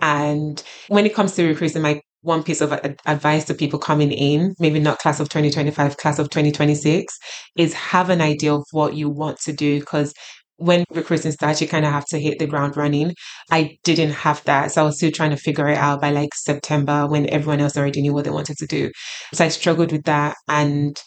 And 0.00 0.62
when 0.88 1.06
it 1.06 1.14
comes 1.14 1.34
to 1.34 1.46
recruiting, 1.46 1.82
my 1.82 2.00
one 2.22 2.42
piece 2.42 2.60
of 2.60 2.72
advice 3.06 3.44
to 3.46 3.54
people 3.54 3.78
coming 3.78 4.12
in, 4.12 4.54
maybe 4.58 4.78
not 4.78 4.98
class 4.98 5.20
of 5.20 5.28
2025, 5.28 5.96
class 5.96 6.18
of 6.18 6.28
2026, 6.30 7.16
is 7.56 7.72
have 7.74 8.10
an 8.10 8.20
idea 8.20 8.54
of 8.54 8.64
what 8.72 8.94
you 8.94 9.08
want 9.08 9.38
to 9.40 9.52
do 9.52 9.80
because 9.80 10.12
when 10.56 10.84
recruiting 10.92 11.32
starts, 11.32 11.62
you 11.62 11.66
kind 11.66 11.86
of 11.86 11.92
have 11.92 12.04
to 12.04 12.18
hit 12.18 12.38
the 12.38 12.46
ground 12.46 12.76
running. 12.76 13.14
I 13.50 13.78
didn't 13.82 14.10
have 14.10 14.44
that. 14.44 14.70
So 14.70 14.82
I 14.82 14.84
was 14.84 14.98
still 14.98 15.10
trying 15.10 15.30
to 15.30 15.36
figure 15.38 15.68
it 15.68 15.78
out 15.78 16.02
by 16.02 16.10
like 16.10 16.34
September 16.34 17.06
when 17.06 17.30
everyone 17.30 17.60
else 17.60 17.78
already 17.78 18.02
knew 18.02 18.12
what 18.12 18.24
they 18.24 18.30
wanted 18.30 18.58
to 18.58 18.66
do. 18.66 18.90
So 19.32 19.46
I 19.46 19.48
struggled 19.48 19.90
with 19.90 20.04
that 20.04 20.36
and 20.48 21.00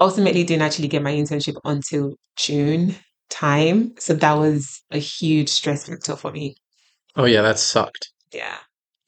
ultimately 0.00 0.42
didn't 0.42 0.62
actually 0.62 0.88
get 0.88 1.04
my 1.04 1.12
internship 1.12 1.54
until 1.64 2.14
June 2.36 2.96
time. 3.30 3.94
So 4.00 4.12
that 4.14 4.34
was 4.34 4.82
a 4.90 4.98
huge 4.98 5.50
stress 5.50 5.86
factor 5.88 6.16
for 6.16 6.32
me. 6.32 6.56
Oh, 7.14 7.26
yeah, 7.26 7.42
that 7.42 7.60
sucked. 7.60 8.10
Yeah. 8.32 8.56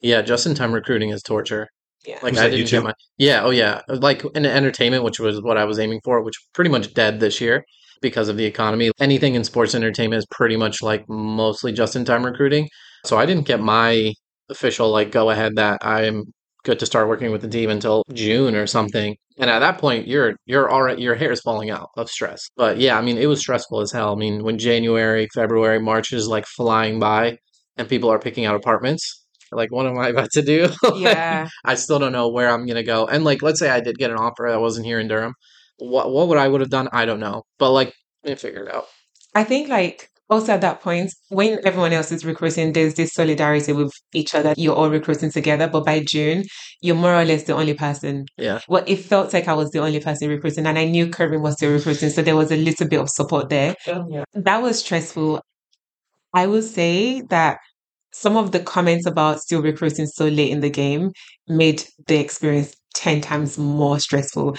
Yeah, 0.00 0.22
just 0.22 0.46
in 0.46 0.54
time 0.54 0.72
recruiting 0.72 1.10
is 1.10 1.22
torture. 1.22 1.68
Yeah. 2.06 2.18
Like 2.22 2.34
Was 2.34 2.42
I 2.42 2.48
didn't 2.50 2.66
too? 2.68 2.76
get 2.76 2.84
my 2.84 2.92
yeah, 3.18 3.42
oh 3.42 3.50
yeah. 3.50 3.82
Like 3.88 4.24
in 4.34 4.46
entertainment, 4.46 5.02
which 5.04 5.18
was 5.18 5.42
what 5.42 5.56
I 5.58 5.64
was 5.64 5.78
aiming 5.78 6.00
for, 6.04 6.22
which 6.22 6.36
pretty 6.54 6.70
much 6.70 6.94
dead 6.94 7.20
this 7.20 7.40
year 7.40 7.64
because 8.00 8.28
of 8.28 8.36
the 8.36 8.44
economy. 8.44 8.90
Anything 9.00 9.34
in 9.34 9.44
sports 9.44 9.74
entertainment 9.74 10.18
is 10.18 10.26
pretty 10.30 10.56
much 10.56 10.82
like 10.82 11.08
mostly 11.08 11.72
just 11.72 11.96
in 11.96 12.04
time 12.04 12.24
recruiting. 12.24 12.68
So 13.04 13.18
I 13.18 13.26
didn't 13.26 13.46
get 13.46 13.60
my 13.60 14.12
official 14.48 14.90
like 14.90 15.10
go 15.10 15.30
ahead 15.30 15.56
that 15.56 15.78
I'm 15.82 16.24
good 16.64 16.78
to 16.80 16.86
start 16.86 17.08
working 17.08 17.30
with 17.32 17.42
the 17.42 17.48
team 17.48 17.70
until 17.70 18.02
June 18.12 18.54
or 18.54 18.66
something. 18.66 19.16
And 19.38 19.50
at 19.50 19.60
that 19.60 19.78
point 19.78 20.06
you're 20.06 20.36
you're 20.46 20.70
already 20.70 21.02
your 21.02 21.14
hair 21.14 21.32
is 21.32 21.40
falling 21.40 21.70
out 21.70 21.90
of 21.96 22.10
stress. 22.10 22.48
But 22.56 22.78
yeah, 22.78 22.98
I 22.98 23.02
mean 23.02 23.18
it 23.18 23.26
was 23.26 23.40
stressful 23.40 23.80
as 23.80 23.92
hell. 23.92 24.12
I 24.12 24.16
mean 24.16 24.44
when 24.44 24.58
January, 24.58 25.28
February, 25.34 25.80
March 25.80 26.12
is 26.12 26.28
like 26.28 26.46
flying 26.46 26.98
by 27.00 27.38
and 27.76 27.88
people 27.88 28.10
are 28.10 28.18
picking 28.18 28.44
out 28.44 28.54
apartments. 28.56 29.25
Like, 29.52 29.70
what 29.72 29.86
am 29.86 29.98
I 29.98 30.08
about 30.08 30.30
to 30.32 30.42
do? 30.42 30.68
Like, 30.82 31.00
Yeah. 31.00 31.48
I 31.64 31.74
still 31.74 31.98
don't 31.98 32.12
know 32.12 32.28
where 32.28 32.48
I'm 32.50 32.66
gonna 32.66 32.82
go. 32.82 33.06
And 33.06 33.24
like, 33.24 33.42
let's 33.42 33.58
say 33.60 33.70
I 33.70 33.80
did 33.80 33.98
get 33.98 34.10
an 34.10 34.18
offer 34.18 34.46
that 34.50 34.60
wasn't 34.60 34.86
here 34.86 35.00
in 35.00 35.08
Durham. 35.08 35.34
What 35.78 36.10
what 36.12 36.28
would 36.28 36.38
I 36.38 36.48
would 36.48 36.60
have 36.60 36.70
done? 36.70 36.88
I 36.92 37.04
don't 37.04 37.20
know. 37.20 37.42
But 37.58 37.72
like, 37.72 37.92
figure 38.24 38.64
it 38.64 38.74
out. 38.74 38.86
I 39.34 39.44
think 39.44 39.68
like 39.68 40.08
also 40.28 40.52
at 40.52 40.60
that 40.62 40.80
point, 40.80 41.12
when 41.28 41.58
everyone 41.64 41.92
else 41.92 42.10
is 42.10 42.24
recruiting, 42.24 42.72
there's 42.72 42.94
this 42.94 43.12
solidarity 43.12 43.72
with 43.72 43.92
each 44.12 44.34
other. 44.34 44.54
You're 44.56 44.74
all 44.74 44.90
recruiting 44.90 45.30
together, 45.30 45.68
but 45.68 45.84
by 45.84 46.00
June, 46.00 46.44
you're 46.80 46.96
more 46.96 47.14
or 47.14 47.24
less 47.24 47.44
the 47.44 47.54
only 47.54 47.74
person. 47.74 48.26
Yeah. 48.36 48.60
Well, 48.68 48.84
it 48.86 48.96
felt 48.96 49.32
like 49.32 49.48
I 49.48 49.54
was 49.54 49.70
the 49.70 49.78
only 49.80 50.00
person 50.00 50.28
recruiting, 50.28 50.66
and 50.66 50.78
I 50.78 50.84
knew 50.86 51.06
Kervin 51.08 51.42
was 51.42 51.54
still 51.54 51.72
recruiting, 51.72 52.10
so 52.10 52.22
there 52.22 52.36
was 52.36 52.50
a 52.50 52.56
little 52.56 52.88
bit 52.88 53.00
of 53.00 53.08
support 53.10 53.48
there. 53.50 53.74
Oh, 53.86 54.24
that 54.34 54.62
was 54.62 54.80
stressful. 54.80 55.40
I 56.34 56.46
will 56.46 56.62
say 56.62 57.22
that 57.30 57.58
some 58.16 58.36
of 58.38 58.52
the 58.52 58.60
comments 58.60 59.04
about 59.06 59.40
still 59.40 59.60
recruiting 59.60 60.06
so 60.06 60.26
late 60.26 60.50
in 60.50 60.60
the 60.60 60.70
game 60.70 61.12
made 61.48 61.84
the 62.06 62.16
experience 62.16 62.74
10 62.94 63.20
times 63.20 63.58
more 63.58 64.00
stressful. 64.00 64.56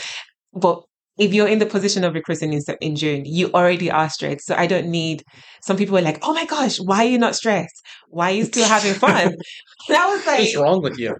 But 0.53 0.83
if 1.17 1.33
you're 1.33 1.47
in 1.47 1.57
the 1.57 1.65
position 1.65 2.03
of 2.03 2.13
recruiting 2.13 2.53
in, 2.53 2.61
in 2.81 2.95
June, 2.95 3.25
you 3.25 3.49
already 3.53 3.89
are 3.89 4.09
stressed. 4.09 4.45
So 4.45 4.53
I 4.55 4.67
don't 4.67 4.87
need, 4.89 5.23
some 5.63 5.75
people 5.75 5.95
were 5.95 6.01
like, 6.01 6.19
oh 6.21 6.35
my 6.35 6.45
gosh, 6.45 6.77
why 6.77 7.05
are 7.05 7.09
you 7.09 7.17
not 7.17 7.35
stressed? 7.35 7.83
Why 8.09 8.31
are 8.31 8.35
you 8.35 8.45
still 8.45 8.67
having 8.67 8.93
fun? 9.05 9.33
And 9.89 9.97
I 9.97 10.15
was 10.15 10.25
like, 10.27 10.39
What's 10.39 10.57
wrong 10.57 10.83
with 10.83 10.99
you? 10.99 11.15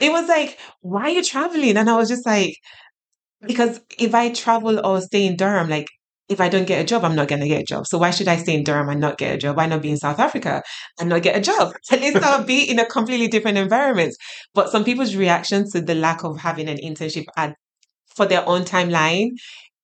it 0.00 0.10
was 0.10 0.26
like, 0.26 0.58
why 0.80 1.02
are 1.02 1.10
you 1.10 1.22
traveling? 1.22 1.76
And 1.76 1.90
I 1.90 1.96
was 1.96 2.08
just 2.08 2.24
like, 2.24 2.54
because 3.46 3.78
if 3.98 4.14
I 4.14 4.30
travel 4.30 4.84
or 4.84 5.02
stay 5.02 5.26
in 5.26 5.36
Durham, 5.36 5.68
like 5.68 5.88
if 6.30 6.40
I 6.40 6.48
don't 6.48 6.66
get 6.66 6.80
a 6.80 6.84
job, 6.84 7.04
I'm 7.04 7.16
not 7.16 7.28
going 7.28 7.40
to 7.40 7.48
get 7.48 7.62
a 7.62 7.64
job. 7.64 7.86
So 7.86 7.98
why 7.98 8.12
should 8.12 8.28
I 8.28 8.36
stay 8.36 8.54
in 8.54 8.62
Durham 8.64 8.88
and 8.88 9.00
not 9.00 9.18
get 9.18 9.34
a 9.34 9.38
job? 9.38 9.56
Why 9.56 9.66
not 9.66 9.82
be 9.82 9.90
in 9.90 9.96
South 9.96 10.20
Africa 10.20 10.62
and 10.98 11.08
not 11.08 11.22
get 11.22 11.36
a 11.36 11.40
job? 11.40 11.72
At 11.90 12.00
least 12.00 12.22
I'll 12.22 12.44
be 12.44 12.62
in 12.70 12.78
a 12.78 12.86
completely 12.86 13.26
different 13.28 13.58
environment. 13.58 14.14
But 14.54 14.70
some 14.70 14.84
people's 14.84 15.16
reaction 15.16 15.68
to 15.72 15.80
the 15.80 15.94
lack 15.96 16.22
of 16.24 16.38
having 16.38 16.68
an 16.68 16.78
internship 16.78 17.24
at 17.36 17.54
for 18.14 18.26
their 18.26 18.48
own 18.48 18.62
timeline 18.62 19.30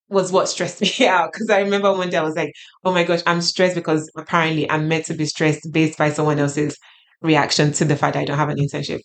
was 0.09 0.31
what 0.31 0.49
stressed 0.49 0.81
me 1.01 1.07
out. 1.09 1.33
Because 1.33 1.51
I 1.51 1.61
remember 1.61 1.93
one 1.93 2.11
day 2.11 2.17
I 2.19 2.23
was 2.23 2.37
like, 2.37 2.53
oh 2.85 2.93
my 2.93 3.03
gosh, 3.03 3.23
I'm 3.27 3.43
stressed 3.43 3.75
because 3.75 4.09
apparently 4.17 4.71
I'm 4.71 4.87
meant 4.89 5.07
to 5.07 5.15
be 5.15 5.27
stressed 5.27 5.71
based 5.73 5.99
by 5.99 6.11
someone 6.11 6.39
else's 6.39 6.77
reaction 7.23 7.73
to 7.73 7.85
the 7.85 7.97
fact 7.97 8.15
that 8.15 8.21
I 8.21 8.25
don't 8.25 8.39
have 8.39 8.51
an 8.51 8.59
internship. 8.59 9.01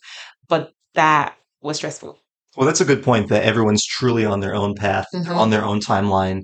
But 0.48 0.70
that 0.94 1.34
was 1.60 1.78
stressful. 1.78 2.18
Well, 2.56 2.66
that's 2.66 2.80
a 2.80 2.84
good 2.84 3.02
point 3.02 3.30
that 3.30 3.44
everyone's 3.44 3.84
truly 3.84 4.24
on 4.24 4.40
their 4.40 4.54
own 4.54 4.74
path, 4.74 5.06
Mhm. 5.14 5.34
on 5.34 5.50
their 5.50 5.64
own 5.64 5.80
timeline. 5.80 6.42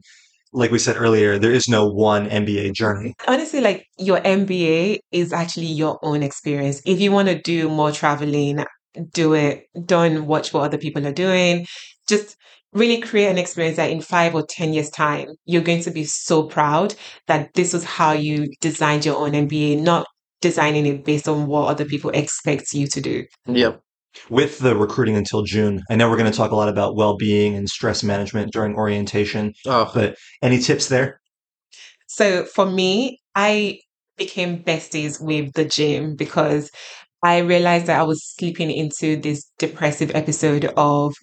Like 0.58 0.72
we 0.72 0.80
said 0.80 0.96
earlier, 0.96 1.38
there 1.38 1.52
is 1.52 1.68
no 1.68 1.86
one 1.86 2.28
MBA 2.28 2.72
journey. 2.72 3.14
honestly 3.28 3.60
like 3.60 3.86
your 3.96 4.20
MBA 4.20 4.98
is 5.12 5.32
actually 5.32 5.66
your 5.66 6.00
own 6.02 6.24
experience. 6.24 6.82
If 6.84 7.00
you 7.00 7.12
want 7.12 7.28
to 7.28 7.40
do 7.40 7.68
more 7.68 7.92
traveling, 7.92 8.64
do 9.12 9.34
it. 9.34 9.66
Don't 9.84 10.26
watch 10.26 10.52
what 10.52 10.64
other 10.64 10.76
people 10.76 11.06
are 11.06 11.12
doing. 11.12 11.64
Just 12.08 12.36
really 12.72 13.00
create 13.00 13.28
an 13.28 13.38
experience 13.38 13.76
that 13.76 13.92
in 13.92 14.00
five 14.00 14.34
or 14.34 14.44
10 14.48 14.72
years 14.72 14.90
time, 14.90 15.28
you're 15.44 15.62
going 15.62 15.82
to 15.84 15.92
be 15.92 16.02
so 16.02 16.42
proud 16.42 16.96
that 17.28 17.54
this 17.54 17.72
was 17.72 17.84
how 17.84 18.10
you 18.10 18.48
designed 18.60 19.04
your 19.04 19.16
own 19.16 19.32
MBA, 19.32 19.80
not 19.80 20.08
designing 20.40 20.86
it 20.86 21.04
based 21.04 21.28
on 21.28 21.46
what 21.46 21.68
other 21.68 21.84
people 21.84 22.10
expect 22.10 22.72
you 22.72 22.88
to 22.88 23.00
do. 23.00 23.24
Yep. 23.46 23.80
With 24.30 24.58
the 24.58 24.76
recruiting 24.76 25.16
until 25.16 25.42
June, 25.42 25.82
I 25.90 25.96
know 25.96 26.08
we're 26.08 26.16
going 26.16 26.30
to 26.30 26.36
talk 26.36 26.50
a 26.50 26.56
lot 26.56 26.68
about 26.68 26.96
well 26.96 27.16
being 27.16 27.54
and 27.54 27.68
stress 27.68 28.02
management 28.02 28.52
during 28.52 28.74
orientation, 28.74 29.54
Oh, 29.66 29.90
but 29.94 30.16
any 30.42 30.58
tips 30.58 30.88
there? 30.88 31.20
So 32.06 32.44
for 32.44 32.66
me, 32.66 33.20
I 33.34 33.78
became 34.16 34.62
besties 34.62 35.20
with 35.20 35.52
the 35.54 35.64
gym 35.64 36.16
because 36.16 36.70
I 37.22 37.38
realized 37.38 37.86
that 37.86 38.00
I 38.00 38.04
was 38.04 38.24
slipping 38.24 38.70
into 38.70 39.16
this 39.16 39.50
depressive 39.58 40.10
episode 40.14 40.66
of 40.76 41.14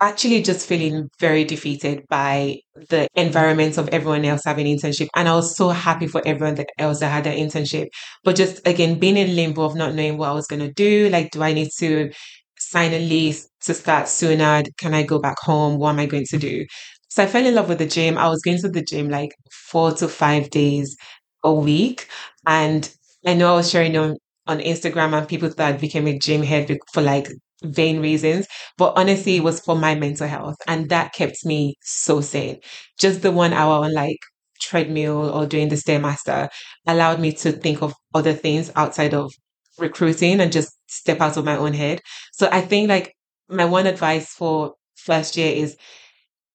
actually 0.00 0.42
just 0.42 0.66
feeling 0.68 1.08
very 1.18 1.44
defeated 1.44 2.04
by 2.08 2.58
the 2.90 3.08
environment 3.14 3.78
of 3.78 3.88
everyone 3.88 4.24
else 4.24 4.42
having 4.44 4.66
internship. 4.66 5.08
And 5.16 5.28
I 5.28 5.34
was 5.34 5.56
so 5.56 5.70
happy 5.70 6.06
for 6.06 6.22
everyone 6.26 6.56
that 6.56 6.68
else 6.78 7.00
that 7.00 7.10
had 7.10 7.26
an 7.26 7.36
internship. 7.38 7.86
But 8.24 8.36
just 8.36 8.66
again, 8.66 8.98
being 8.98 9.16
in 9.16 9.34
limbo 9.34 9.62
of 9.62 9.74
not 9.74 9.94
knowing 9.94 10.18
what 10.18 10.28
I 10.28 10.32
was 10.32 10.46
going 10.46 10.60
to 10.60 10.72
do. 10.72 11.08
Like, 11.08 11.30
do 11.30 11.42
I 11.42 11.52
need 11.54 11.70
to 11.78 12.10
sign 12.58 12.92
a 12.92 12.98
lease 12.98 13.48
to 13.62 13.74
start 13.74 14.08
sooner? 14.08 14.62
Can 14.78 14.94
I 14.94 15.02
go 15.02 15.18
back 15.18 15.38
home? 15.40 15.78
What 15.78 15.90
am 15.90 16.00
I 16.00 16.06
going 16.06 16.26
to 16.30 16.38
do? 16.38 16.66
So 17.08 17.22
I 17.22 17.26
fell 17.26 17.46
in 17.46 17.54
love 17.54 17.68
with 17.68 17.78
the 17.78 17.86
gym. 17.86 18.18
I 18.18 18.28
was 18.28 18.42
going 18.42 18.58
to 18.60 18.68
the 18.68 18.82
gym 18.82 19.08
like 19.08 19.30
four 19.50 19.92
to 19.92 20.08
five 20.08 20.50
days 20.50 20.96
a 21.44 21.52
week. 21.52 22.08
And 22.46 22.90
I 23.26 23.34
know 23.34 23.52
I 23.52 23.56
was 23.56 23.70
sharing 23.70 23.96
on, 23.96 24.16
on 24.46 24.58
Instagram 24.58 25.16
and 25.16 25.26
people 25.28 25.48
thought 25.48 25.60
I 25.60 25.72
became 25.72 26.06
a 26.06 26.18
gym 26.18 26.42
head 26.42 26.76
for 26.92 27.02
like 27.02 27.28
vain 27.62 28.00
reasons. 28.00 28.46
But 28.78 28.94
honestly, 28.96 29.36
it 29.36 29.44
was 29.44 29.60
for 29.60 29.76
my 29.76 29.94
mental 29.94 30.28
health. 30.28 30.56
And 30.66 30.88
that 30.90 31.12
kept 31.14 31.44
me 31.44 31.76
so 31.82 32.20
sane. 32.20 32.60
Just 32.98 33.22
the 33.22 33.32
one 33.32 33.52
hour 33.52 33.84
on 33.84 33.92
like 33.94 34.18
treadmill 34.60 35.30
or 35.30 35.46
doing 35.46 35.68
the 35.68 35.76
Stairmaster 35.76 36.48
allowed 36.86 37.20
me 37.20 37.32
to 37.32 37.52
think 37.52 37.82
of 37.82 37.94
other 38.14 38.32
things 38.32 38.70
outside 38.76 39.14
of 39.14 39.32
recruiting 39.78 40.40
and 40.40 40.52
just 40.52 40.72
step 40.88 41.20
out 41.20 41.36
of 41.36 41.44
my 41.44 41.56
own 41.56 41.74
head. 41.74 42.00
So 42.32 42.48
I 42.50 42.60
think 42.62 42.88
like 42.88 43.14
my 43.48 43.64
one 43.64 43.86
advice 43.86 44.32
for 44.32 44.74
first 44.96 45.36
year 45.36 45.52
is 45.54 45.76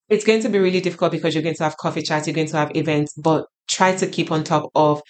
it's 0.10 0.25
going 0.25 0.41
to 0.41 0.50
be 0.50 0.60
really 0.60 0.81
difficult 0.81 1.12
because 1.12 1.34
you're 1.34 1.43
going 1.43 1.55
to 1.55 1.63
have 1.63 1.77
coffee 1.77 2.01
chats, 2.01 2.27
you're 2.27 2.36
going 2.36 2.48
to 2.48 2.58
have 2.58 2.75
events, 2.75 3.13
but 3.15 3.46
try 3.67 3.96
to 3.96 4.08
keep 4.08 4.31
on 4.31 4.43
top 4.43 4.70
of 4.75 5.01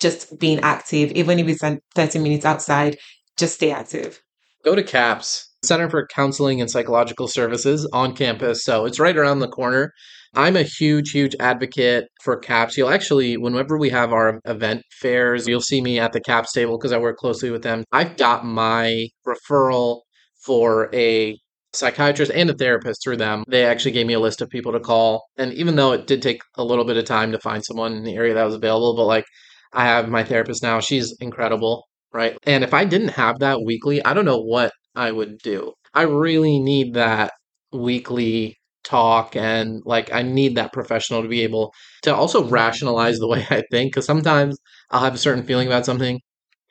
just 0.00 0.38
being 0.38 0.60
active, 0.60 1.12
even 1.12 1.38
if 1.38 1.48
it's 1.48 1.78
30 1.94 2.18
minutes 2.18 2.44
outside, 2.44 2.98
just 3.36 3.54
stay 3.54 3.70
active. 3.70 4.20
Go 4.62 4.74
to 4.74 4.82
CAPS, 4.82 5.54
Center 5.64 5.88
for 5.88 6.06
Counseling 6.06 6.60
and 6.60 6.70
Psychological 6.70 7.28
Services 7.28 7.88
on 7.94 8.14
campus. 8.14 8.62
So 8.62 8.84
it's 8.84 9.00
right 9.00 9.16
around 9.16 9.38
the 9.38 9.48
corner. 9.48 9.92
I'm 10.34 10.54
a 10.54 10.62
huge, 10.62 11.10
huge 11.10 11.34
advocate 11.40 12.08
for 12.22 12.36
CAPS. 12.36 12.76
You'll 12.76 12.90
actually, 12.90 13.36
whenever 13.36 13.78
we 13.78 13.88
have 13.88 14.12
our 14.12 14.38
event 14.44 14.82
fairs, 15.00 15.48
you'll 15.48 15.62
see 15.62 15.80
me 15.80 15.98
at 15.98 16.12
the 16.12 16.20
CAPS 16.20 16.52
table 16.52 16.76
because 16.76 16.92
I 16.92 16.98
work 16.98 17.16
closely 17.16 17.50
with 17.50 17.62
them. 17.62 17.84
I've 17.90 18.16
got 18.16 18.44
my 18.44 19.08
referral 19.26 20.02
for 20.44 20.94
a 20.94 21.38
psychiatrist 21.72 22.32
and 22.34 22.50
a 22.50 22.54
therapist 22.54 23.02
through 23.02 23.16
them. 23.16 23.44
They 23.48 23.64
actually 23.64 23.92
gave 23.92 24.06
me 24.06 24.14
a 24.14 24.20
list 24.20 24.40
of 24.42 24.50
people 24.50 24.72
to 24.72 24.80
call. 24.80 25.24
And 25.36 25.52
even 25.54 25.76
though 25.76 25.92
it 25.92 26.06
did 26.06 26.20
take 26.20 26.42
a 26.56 26.64
little 26.64 26.84
bit 26.84 26.96
of 26.96 27.06
time 27.06 27.32
to 27.32 27.38
find 27.38 27.64
someone 27.64 27.94
in 27.94 28.04
the 28.04 28.14
area 28.14 28.34
that 28.34 28.44
was 28.44 28.54
available, 28.54 28.94
but 28.94 29.06
like 29.06 29.24
I 29.72 29.84
have 29.84 30.08
my 30.08 30.22
therapist 30.22 30.62
now, 30.62 30.80
she's 30.80 31.16
incredible, 31.20 31.86
right? 32.12 32.36
And 32.44 32.64
if 32.64 32.74
I 32.74 32.84
didn't 32.84 33.08
have 33.08 33.38
that 33.40 33.62
weekly, 33.62 34.04
I 34.04 34.14
don't 34.14 34.24
know 34.24 34.40
what 34.40 34.72
I 34.94 35.12
would 35.12 35.38
do. 35.38 35.72
I 35.94 36.02
really 36.02 36.58
need 36.58 36.94
that 36.94 37.32
weekly 37.72 38.56
talk 38.82 39.36
and 39.36 39.82
like 39.84 40.12
I 40.12 40.22
need 40.22 40.56
that 40.56 40.72
professional 40.72 41.22
to 41.22 41.28
be 41.28 41.42
able 41.42 41.72
to 42.02 42.14
also 42.14 42.48
rationalize 42.48 43.18
the 43.18 43.28
way 43.34 43.46
I 43.50 43.62
think 43.70 43.92
because 43.92 44.06
sometimes 44.06 44.58
I'll 44.90 45.02
have 45.04 45.14
a 45.14 45.18
certain 45.18 45.44
feeling 45.44 45.66
about 45.66 45.84
something 45.84 46.18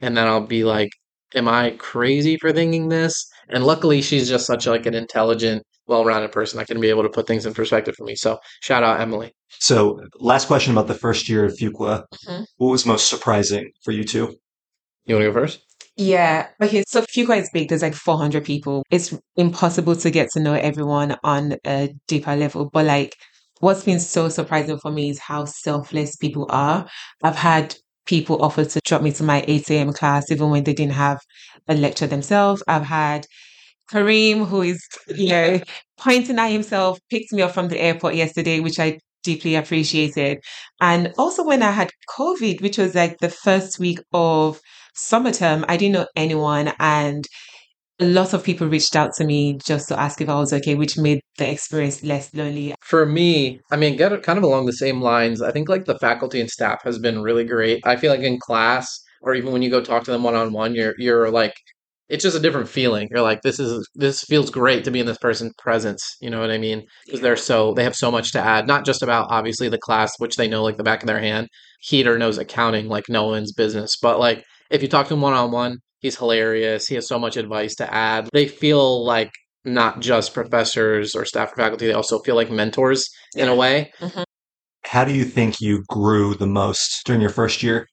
and 0.01 0.17
then 0.17 0.27
I'll 0.27 0.45
be 0.45 0.63
like 0.63 0.89
am 1.35 1.47
I 1.47 1.71
crazy 1.71 2.37
for 2.37 2.51
thinking 2.51 2.89
this? 2.89 3.29
And 3.49 3.65
luckily, 3.65 4.01
she's 4.01 4.29
just 4.29 4.45
such 4.45 4.67
like 4.67 4.85
an 4.85 4.93
intelligent, 4.93 5.63
well-rounded 5.87 6.31
person 6.31 6.57
that 6.57 6.67
can 6.67 6.79
be 6.79 6.89
able 6.89 7.03
to 7.03 7.09
put 7.09 7.27
things 7.27 7.45
in 7.45 7.53
perspective 7.53 7.95
for 7.97 8.03
me. 8.03 8.15
So 8.15 8.39
shout 8.61 8.83
out 8.83 8.99
Emily. 8.99 9.31
So 9.59 9.99
last 10.19 10.47
question 10.47 10.73
about 10.73 10.87
the 10.87 10.93
first 10.93 11.27
year 11.27 11.45
of 11.45 11.53
Fuqua. 11.53 12.03
Mm-hmm. 12.27 12.43
What 12.57 12.71
was 12.71 12.85
most 12.85 13.09
surprising 13.09 13.71
for 13.83 13.91
you 13.91 14.03
two? 14.03 14.35
You 15.09 15.15
want 15.15 15.25
to 15.25 15.31
go 15.31 15.39
first? 15.41 15.61
Yeah. 15.97 16.47
Okay. 16.61 16.83
So 16.87 17.01
Fuqua 17.01 17.41
is 17.41 17.49
big. 17.51 17.67
There's 17.67 17.81
like 17.81 17.95
400 17.95 18.45
people. 18.45 18.83
It's 18.91 19.11
impossible 19.35 19.95
to 19.95 20.11
get 20.11 20.29
to 20.33 20.39
know 20.39 20.53
everyone 20.53 21.17
on 21.23 21.55
a 21.65 21.89
deeper 22.07 22.35
level. 22.35 22.69
But 22.71 22.85
like, 22.85 23.15
what's 23.59 23.83
been 23.83 23.99
so 23.99 24.29
surprising 24.29 24.77
for 24.77 24.91
me 24.91 25.09
is 25.09 25.17
how 25.17 25.45
selfless 25.45 26.15
people 26.15 26.45
are. 26.49 26.87
I've 27.23 27.35
had 27.35 27.75
people 28.05 28.43
offer 28.43 28.65
to 28.65 28.79
drop 28.85 29.01
me 29.01 29.11
to 29.13 29.23
my 29.23 29.43
8 29.47 29.71
a.m. 29.71 29.93
class, 29.93 30.29
even 30.29 30.51
when 30.51 30.63
they 30.63 30.75
didn't 30.75 30.93
have 30.93 31.19
a 31.67 31.73
lecture 31.73 32.07
themselves. 32.07 32.61
I've 32.67 32.85
had 32.85 33.25
Kareem, 33.91 34.45
who 34.45 34.61
is, 34.61 34.87
you 35.07 35.29
know, 35.29 35.59
pointing 35.97 36.37
at 36.37 36.51
himself, 36.51 36.99
picked 37.09 37.33
me 37.33 37.41
up 37.41 37.51
from 37.51 37.69
the 37.69 37.79
airport 37.79 38.13
yesterday, 38.13 38.59
which 38.59 38.79
I 38.79 38.99
deeply 39.23 39.55
appreciated. 39.55 40.37
And 40.79 41.13
also 41.17 41.43
when 41.43 41.63
I 41.63 41.71
had 41.71 41.89
COVID, 42.15 42.61
which 42.61 42.77
was 42.77 42.93
like 42.93 43.17
the 43.17 43.29
first 43.29 43.79
week 43.79 43.99
of 44.13 44.61
summer 44.99 45.31
term, 45.31 45.65
I 45.67 45.77
didn't 45.77 45.93
know 45.93 46.07
anyone. 46.15 46.73
And 46.79 47.25
a 47.99 48.05
lot 48.05 48.33
of 48.33 48.43
people 48.43 48.67
reached 48.67 48.95
out 48.95 49.11
to 49.17 49.25
me 49.25 49.57
just 49.65 49.89
to 49.89 49.99
ask 49.99 50.21
if 50.21 50.29
I 50.29 50.35
was 50.35 50.53
okay, 50.53 50.75
which 50.75 50.97
made 50.97 51.19
the 51.37 51.51
experience 51.51 52.03
less 52.03 52.33
lonely. 52.33 52.75
For 52.81 53.05
me, 53.05 53.59
I 53.71 53.75
mean, 53.75 53.97
kind 53.97 54.37
of 54.37 54.43
along 54.43 54.65
the 54.65 54.73
same 54.73 55.01
lines. 55.01 55.41
I 55.41 55.51
think 55.51 55.67
like 55.67 55.85
the 55.85 55.99
faculty 55.99 56.39
and 56.39 56.49
staff 56.49 56.81
has 56.83 56.97
been 56.99 57.21
really 57.21 57.43
great. 57.43 57.81
I 57.85 57.97
feel 57.97 58.11
like 58.11 58.21
in 58.21 58.39
class 58.39 58.87
or 59.21 59.33
even 59.35 59.51
when 59.51 59.61
you 59.61 59.69
go 59.69 59.81
talk 59.81 60.03
to 60.05 60.11
them 60.11 60.23
one 60.23 60.35
on 60.35 60.53
one, 60.53 60.75
you're 60.75 60.95
you're 60.97 61.29
like 61.29 61.53
it's 62.09 62.23
just 62.23 62.35
a 62.35 62.39
different 62.39 62.67
feeling. 62.67 63.07
You're 63.11 63.21
like, 63.21 63.41
this 63.43 63.59
is 63.59 63.87
this 63.95 64.23
feels 64.23 64.49
great 64.49 64.83
to 64.83 64.91
be 64.91 64.99
in 64.99 65.05
this 65.05 65.17
person's 65.19 65.53
presence. 65.59 66.01
You 66.21 66.29
know 66.29 66.39
what 66.39 66.51
I 66.51 66.57
mean? 66.57 66.83
Because 67.05 67.21
they're 67.21 67.35
so 67.35 67.73
they 67.73 67.83
have 67.83 67.95
so 67.95 68.11
much 68.11 68.31
to 68.31 68.39
add, 68.39 68.67
not 68.67 68.85
just 68.85 69.03
about 69.03 69.27
obviously 69.29 69.69
the 69.69 69.77
class, 69.77 70.13
which 70.17 70.35
they 70.35 70.47
know 70.47 70.63
like 70.63 70.77
the 70.77 70.83
back 70.83 71.03
of 71.03 71.07
their 71.07 71.19
hand. 71.19 71.47
Heater 71.81 72.17
knows 72.17 72.37
accounting 72.37 72.87
like 72.87 73.09
no 73.09 73.27
one's 73.27 73.53
business, 73.53 73.95
but 74.01 74.19
like 74.19 74.43
if 74.69 74.81
you 74.81 74.87
talk 74.87 75.07
to 75.07 75.13
him 75.13 75.21
one 75.21 75.33
on 75.33 75.51
one, 75.51 75.79
He's 75.99 76.17
hilarious. 76.17 76.87
He 76.87 76.95
has 76.95 77.07
so 77.07 77.19
much 77.19 77.35
advice 77.35 77.75
to 77.75 77.93
add. 77.93 78.29
They 78.31 78.47
feel 78.47 79.03
like 79.03 79.31
not 79.65 79.99
just 79.99 80.33
professors 80.33 81.13
or 81.13 81.25
staff 81.25 81.51
or 81.51 81.55
faculty, 81.57 81.87
they 81.87 81.93
also 81.93 82.19
feel 82.19 82.35
like 82.35 82.49
mentors 82.49 83.09
in 83.35 83.49
a 83.49 83.55
way. 83.55 83.91
Mm-hmm. 83.99 84.23
How 84.85 85.03
do 85.03 85.13
you 85.13 85.25
think 85.25 85.59
you 85.59 85.83
grew 85.89 86.33
the 86.35 86.47
most 86.47 87.05
during 87.05 87.21
your 87.21 87.29
first 87.29 87.61
year? 87.61 87.85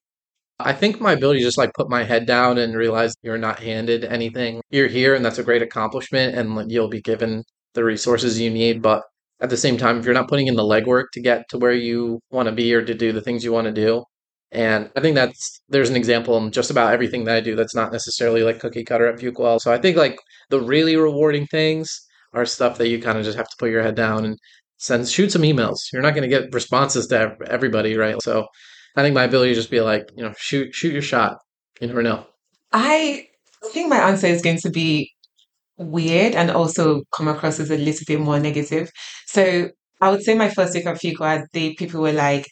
I 0.61 0.73
think 0.73 1.01
my 1.01 1.12
ability 1.12 1.41
to 1.41 1.45
just 1.45 1.59
like 1.59 1.75
put 1.75 1.91
my 1.91 2.05
head 2.05 2.27
down 2.27 2.59
and 2.59 2.75
realize 2.75 3.12
you're 3.23 3.37
not 3.37 3.59
handed 3.59 4.05
anything. 4.05 4.62
You're 4.71 4.87
here 4.87 5.15
and 5.15 5.25
that's 5.25 5.39
a 5.39 5.45
great 5.45 5.61
accomplishment 5.61 6.37
and 6.37 6.71
you'll 6.71 6.89
be 6.89 7.03
given 7.03 7.43
the 7.75 7.85
resources 7.85 8.41
you 8.41 8.51
need. 8.51 8.81
But 8.81 9.03
at 9.41 9.51
the 9.51 9.57
same 9.57 9.77
time, 9.77 9.99
if 9.99 10.05
you're 10.05 10.15
not 10.15 10.29
putting 10.29 10.47
in 10.47 10.55
the 10.55 10.62
legwork 10.62 11.07
to 11.12 11.21
get 11.21 11.47
to 11.51 11.59
where 11.59 11.75
you 11.75 12.21
want 12.31 12.49
to 12.49 12.55
be 12.55 12.73
or 12.73 12.83
to 12.83 12.95
do 12.95 13.12
the 13.12 13.21
things 13.21 13.45
you 13.45 13.53
want 13.53 13.67
to 13.67 13.73
do, 13.73 14.05
and 14.53 14.91
I 14.97 15.01
think 15.01 15.15
that's 15.15 15.61
there's 15.69 15.91
an 15.91 15.97
example 15.97 16.37
in 16.39 16.51
just 16.51 16.71
about 16.71 16.93
everything 16.93 17.25
that 17.25 17.37
I 17.37 17.41
do 17.41 17.57
that's 17.57 17.75
not 17.75 17.93
necessarily 17.93 18.43
like 18.43 18.61
cookie 18.61 18.85
cutter 18.85 19.07
at 19.07 19.19
Fuqua. 19.19 19.61
So 19.61 19.73
I 19.73 19.79
think 19.79 19.97
like 19.97 20.19
the 20.51 20.61
really 20.61 20.97
rewarding 20.97 21.47
things 21.47 22.01
are 22.33 22.47
stuff 22.47 22.79
that 22.79 22.89
you 22.89 23.01
kind 23.01 23.19
of 23.19 23.25
just 23.25 23.37
have 23.37 23.49
to 23.49 23.57
put 23.59 23.71
your 23.71 23.83
head 23.83 23.97
down 23.97 24.25
and 24.25 24.39
send 24.79 25.09
shoot 25.09 25.33
some 25.33 25.43
emails. 25.43 25.77
You're 25.93 26.03
not 26.03 26.15
going 26.15 26.29
to 26.29 26.29
get 26.29 26.55
responses 26.55 27.07
to 27.09 27.37
everybody, 27.49 27.97
right? 27.97 28.21
So 28.23 28.47
I 28.95 29.03
think 29.03 29.15
my 29.15 29.25
ability 29.25 29.53
to 29.53 29.57
just 29.57 29.71
be 29.71 29.81
like, 29.81 30.05
you 30.17 30.23
know, 30.23 30.33
shoot 30.39 30.75
shoot 30.75 30.93
your 30.93 31.03
shot. 31.03 31.39
You 31.81 31.89
never 31.89 32.03
know. 32.03 32.27
I 32.73 33.27
think 33.73 33.89
my 33.89 33.99
answer 33.99 34.27
is 34.27 34.43
going 34.43 34.59
to 34.59 34.71
be 34.71 35.11
weird 35.77 36.35
and 36.35 36.51
also 36.51 37.03
come 37.17 37.29
across 37.29 37.61
as 37.61 37.71
a 37.71 37.77
little 37.77 38.05
bit 38.07 38.21
more 38.21 38.39
negative. 38.39 38.91
So 39.27 39.71
I 40.01 40.11
would 40.11 40.23
say 40.23 40.35
my 40.35 40.51
first 40.51 40.75
week 40.75 40.87
at 40.87 40.97
Fuqua, 40.97 41.45
the 41.53 41.75
people 41.75 42.01
were 42.01 42.13
like, 42.13 42.47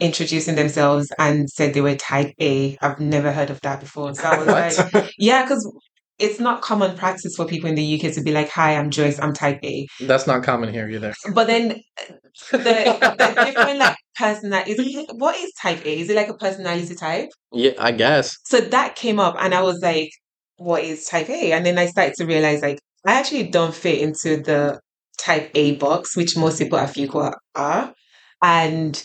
introducing 0.00 0.54
themselves 0.54 1.08
and 1.18 1.50
said 1.50 1.74
they 1.74 1.80
were 1.80 1.96
type 1.96 2.34
A. 2.40 2.76
I've 2.80 3.00
never 3.00 3.32
heard 3.32 3.50
of 3.50 3.60
that 3.62 3.80
before. 3.80 4.14
So 4.14 4.24
I 4.24 4.38
was 4.38 4.78
like, 4.92 5.12
yeah, 5.18 5.42
because 5.42 5.70
it's 6.18 6.40
not 6.40 6.62
common 6.62 6.96
practice 6.96 7.34
for 7.36 7.46
people 7.46 7.68
in 7.68 7.76
the 7.76 7.94
UK 8.00 8.12
to 8.14 8.22
be 8.22 8.32
like, 8.32 8.50
"Hi, 8.50 8.76
I'm 8.76 8.90
Joyce. 8.90 9.20
I'm 9.20 9.32
Type 9.32 9.60
A." 9.62 9.86
That's 10.00 10.26
not 10.26 10.42
common 10.42 10.72
here 10.72 10.88
either. 10.88 11.14
But 11.32 11.46
then 11.46 11.80
the, 12.50 12.58
the 12.58 13.44
different 13.46 13.78
like 13.78 13.96
personality. 14.16 15.06
What 15.12 15.36
is 15.36 15.52
Type 15.60 15.84
A? 15.84 16.00
Is 16.00 16.10
it 16.10 16.16
like 16.16 16.28
a 16.28 16.34
personality 16.34 16.94
type? 16.94 17.28
Yeah, 17.52 17.72
I 17.78 17.92
guess. 17.92 18.36
So 18.44 18.60
that 18.60 18.96
came 18.96 19.20
up, 19.20 19.36
and 19.38 19.54
I 19.54 19.62
was 19.62 19.80
like, 19.80 20.10
"What 20.56 20.82
is 20.82 21.06
Type 21.06 21.28
A?" 21.30 21.52
And 21.52 21.64
then 21.64 21.78
I 21.78 21.86
started 21.86 22.14
to 22.16 22.26
realize 22.26 22.62
like 22.62 22.80
I 23.06 23.14
actually 23.14 23.44
don't 23.44 23.74
fit 23.74 24.00
into 24.00 24.42
the 24.42 24.80
Type 25.18 25.50
A 25.54 25.76
box, 25.76 26.16
which 26.16 26.36
most 26.36 26.58
people 26.58 26.78
at 26.78 26.90
Fuqua 26.90 27.34
are, 27.54 27.94
and 28.42 29.04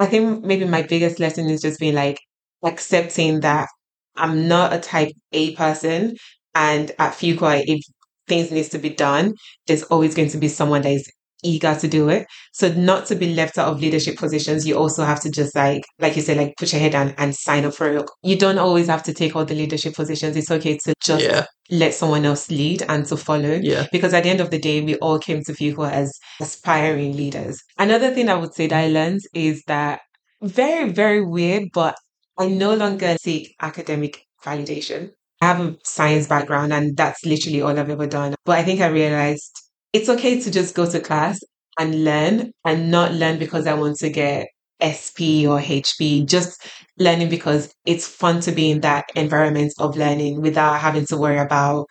I 0.00 0.06
think 0.06 0.44
maybe 0.44 0.64
my 0.64 0.82
biggest 0.82 1.20
lesson 1.20 1.48
is 1.50 1.62
just 1.62 1.78
being 1.80 1.94
like 1.94 2.18
accepting 2.64 3.40
that 3.40 3.68
I'm 4.16 4.48
not 4.48 4.72
a 4.72 4.80
type 4.80 5.12
A 5.32 5.54
person. 5.56 6.16
And 6.54 6.90
at 6.98 7.12
Fuqua, 7.14 7.62
if 7.66 7.80
things 8.28 8.50
needs 8.50 8.70
to 8.70 8.78
be 8.78 8.90
done, 8.90 9.34
there's 9.66 9.84
always 9.84 10.14
going 10.16 10.30
to 10.30 10.38
be 10.38 10.48
someone 10.48 10.82
that 10.82 10.92
is 10.92 11.10
eager 11.42 11.74
to 11.74 11.88
do 11.88 12.08
it. 12.08 12.26
So 12.52 12.72
not 12.72 13.06
to 13.06 13.14
be 13.14 13.34
left 13.34 13.58
out 13.58 13.68
of 13.68 13.80
leadership 13.80 14.16
positions, 14.16 14.66
you 14.66 14.76
also 14.76 15.04
have 15.04 15.20
to 15.20 15.30
just 15.30 15.54
like, 15.54 15.82
like 15.98 16.16
you 16.16 16.22
said, 16.22 16.36
like 16.36 16.54
put 16.58 16.72
your 16.72 16.80
head 16.80 16.92
down 16.92 17.14
and 17.18 17.34
sign 17.34 17.64
up 17.64 17.74
for 17.74 17.88
it. 17.88 18.10
You 18.22 18.36
don't 18.36 18.58
always 18.58 18.86
have 18.88 19.02
to 19.04 19.14
take 19.14 19.36
all 19.36 19.44
the 19.44 19.54
leadership 19.54 19.94
positions. 19.94 20.36
It's 20.36 20.50
okay 20.50 20.78
to 20.84 20.94
just 21.02 21.24
yeah. 21.24 21.46
let 21.70 21.94
someone 21.94 22.24
else 22.24 22.50
lead 22.50 22.82
and 22.88 23.06
to 23.06 23.16
follow. 23.16 23.58
Yeah. 23.62 23.86
Because 23.92 24.14
at 24.14 24.24
the 24.24 24.30
end 24.30 24.40
of 24.40 24.50
the 24.50 24.58
day, 24.58 24.80
we 24.80 24.96
all 24.96 25.18
came 25.18 25.42
to 25.44 25.52
Fuqua 25.52 25.90
as 25.90 26.12
aspiring 26.40 27.16
leaders. 27.16 27.60
Another 27.78 28.10
thing 28.10 28.28
I 28.28 28.34
would 28.34 28.54
say 28.54 28.66
that 28.66 28.84
I 28.84 28.88
learned 28.88 29.20
is 29.34 29.62
that 29.66 30.00
very, 30.42 30.90
very 30.90 31.24
weird, 31.24 31.68
but 31.72 31.96
I 32.38 32.48
no 32.48 32.74
longer 32.74 33.16
seek 33.20 33.54
academic 33.60 34.24
validation. 34.44 35.10
I 35.42 35.46
have 35.46 35.60
a 35.60 35.76
science 35.84 36.26
background 36.26 36.72
and 36.72 36.96
that's 36.96 37.24
literally 37.24 37.62
all 37.62 37.78
I've 37.78 37.90
ever 37.90 38.06
done. 38.06 38.34
But 38.44 38.58
I 38.58 38.62
think 38.62 38.80
I 38.80 38.88
realized 38.88 39.52
it's 39.92 40.08
okay 40.08 40.40
to 40.40 40.50
just 40.50 40.74
go 40.74 40.88
to 40.88 41.00
class 41.00 41.40
and 41.78 42.04
learn 42.04 42.52
and 42.64 42.90
not 42.90 43.12
learn 43.12 43.38
because 43.38 43.66
I 43.66 43.74
want 43.74 43.96
to 43.98 44.10
get 44.10 44.48
SP 44.80 45.44
or 45.46 45.60
HP, 45.60 46.26
just 46.26 46.66
learning 46.98 47.28
because 47.28 47.74
it's 47.84 48.06
fun 48.06 48.40
to 48.40 48.52
be 48.52 48.70
in 48.70 48.80
that 48.80 49.06
environment 49.14 49.72
of 49.78 49.96
learning 49.96 50.40
without 50.40 50.80
having 50.80 51.06
to 51.06 51.16
worry 51.16 51.38
about 51.38 51.86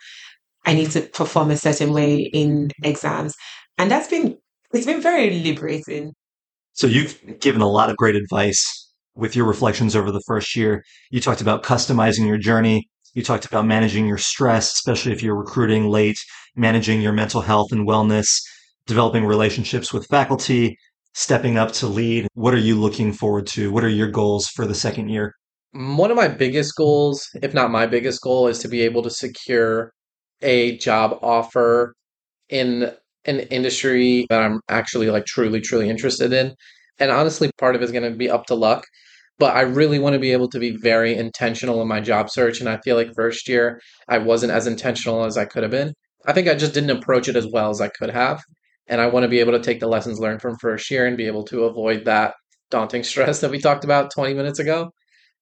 I 0.66 0.74
need 0.74 0.90
to 0.92 1.02
perform 1.02 1.50
a 1.50 1.56
certain 1.56 1.92
way 1.92 2.30
in 2.32 2.70
exams. 2.82 3.34
And 3.78 3.90
that's 3.90 4.08
been 4.08 4.36
it's 4.72 4.86
been 4.86 5.00
very 5.00 5.40
liberating. 5.40 6.12
So 6.74 6.86
you've 6.86 7.40
given 7.40 7.60
a 7.60 7.68
lot 7.68 7.90
of 7.90 7.96
great 7.96 8.14
advice 8.14 8.62
with 9.14 9.34
your 9.34 9.46
reflections 9.46 9.96
over 9.96 10.12
the 10.12 10.22
first 10.26 10.54
year. 10.54 10.84
You 11.10 11.20
talked 11.20 11.40
about 11.40 11.62
customizing 11.62 12.26
your 12.26 12.38
journey. 12.38 12.88
You 13.14 13.24
talked 13.24 13.44
about 13.44 13.66
managing 13.66 14.06
your 14.06 14.18
stress, 14.18 14.72
especially 14.72 15.12
if 15.12 15.22
you're 15.22 15.34
recruiting 15.34 15.88
late, 15.88 16.18
managing 16.54 17.00
your 17.00 17.12
mental 17.12 17.40
health 17.40 17.72
and 17.72 17.86
wellness, 17.86 18.28
developing 18.86 19.24
relationships 19.24 19.92
with 19.92 20.06
faculty, 20.06 20.76
stepping 21.14 21.58
up 21.58 21.72
to 21.72 21.86
lead. 21.86 22.28
What 22.34 22.54
are 22.54 22.58
you 22.58 22.76
looking 22.76 23.12
forward 23.12 23.46
to? 23.48 23.72
What 23.72 23.84
are 23.84 23.88
your 23.88 24.10
goals 24.10 24.46
for 24.46 24.66
the 24.66 24.74
second 24.74 25.08
year? 25.08 25.34
One 25.72 26.10
of 26.10 26.16
my 26.16 26.28
biggest 26.28 26.74
goals, 26.76 27.28
if 27.42 27.54
not 27.54 27.70
my 27.70 27.86
biggest 27.86 28.20
goal, 28.22 28.48
is 28.48 28.58
to 28.60 28.68
be 28.68 28.82
able 28.82 29.02
to 29.02 29.10
secure 29.10 29.92
a 30.42 30.76
job 30.78 31.18
offer 31.22 31.94
in 32.48 32.92
an 33.24 33.40
industry 33.40 34.26
that 34.30 34.42
I'm 34.42 34.60
actually 34.68 35.10
like 35.10 35.26
truly, 35.26 35.60
truly 35.60 35.88
interested 35.88 36.32
in. 36.32 36.54
And 36.98 37.10
honestly, 37.10 37.50
part 37.58 37.74
of 37.74 37.82
it 37.82 37.84
is 37.84 37.92
going 37.92 38.10
to 38.10 38.16
be 38.16 38.30
up 38.30 38.46
to 38.46 38.54
luck. 38.54 38.84
But 39.40 39.56
I 39.56 39.62
really 39.62 39.98
want 39.98 40.12
to 40.12 40.20
be 40.20 40.32
able 40.32 40.50
to 40.50 40.60
be 40.60 40.76
very 40.76 41.16
intentional 41.16 41.82
in 41.82 41.88
my 41.88 42.00
job 42.00 42.30
search. 42.30 42.60
And 42.60 42.68
I 42.68 42.78
feel 42.84 42.94
like 42.94 43.14
first 43.16 43.48
year 43.48 43.80
I 44.06 44.18
wasn't 44.18 44.52
as 44.52 44.66
intentional 44.66 45.24
as 45.24 45.38
I 45.38 45.46
could 45.46 45.62
have 45.62 45.72
been. 45.72 45.94
I 46.26 46.34
think 46.34 46.46
I 46.46 46.54
just 46.54 46.74
didn't 46.74 46.90
approach 46.90 47.26
it 47.26 47.36
as 47.36 47.48
well 47.50 47.70
as 47.70 47.80
I 47.80 47.88
could 47.88 48.10
have. 48.10 48.40
And 48.86 49.00
I 49.00 49.06
want 49.06 49.24
to 49.24 49.28
be 49.28 49.40
able 49.40 49.52
to 49.52 49.60
take 49.60 49.80
the 49.80 49.88
lessons 49.88 50.20
learned 50.20 50.42
from 50.42 50.58
first 50.60 50.90
year 50.90 51.06
and 51.06 51.16
be 51.16 51.26
able 51.26 51.44
to 51.46 51.64
avoid 51.64 52.04
that 52.04 52.34
daunting 52.70 53.02
stress 53.10 53.40
that 53.40 53.50
we 53.50 53.58
talked 53.58 53.84
about 53.84 54.12
20 54.12 54.34
minutes 54.34 54.58
ago. 54.58 54.90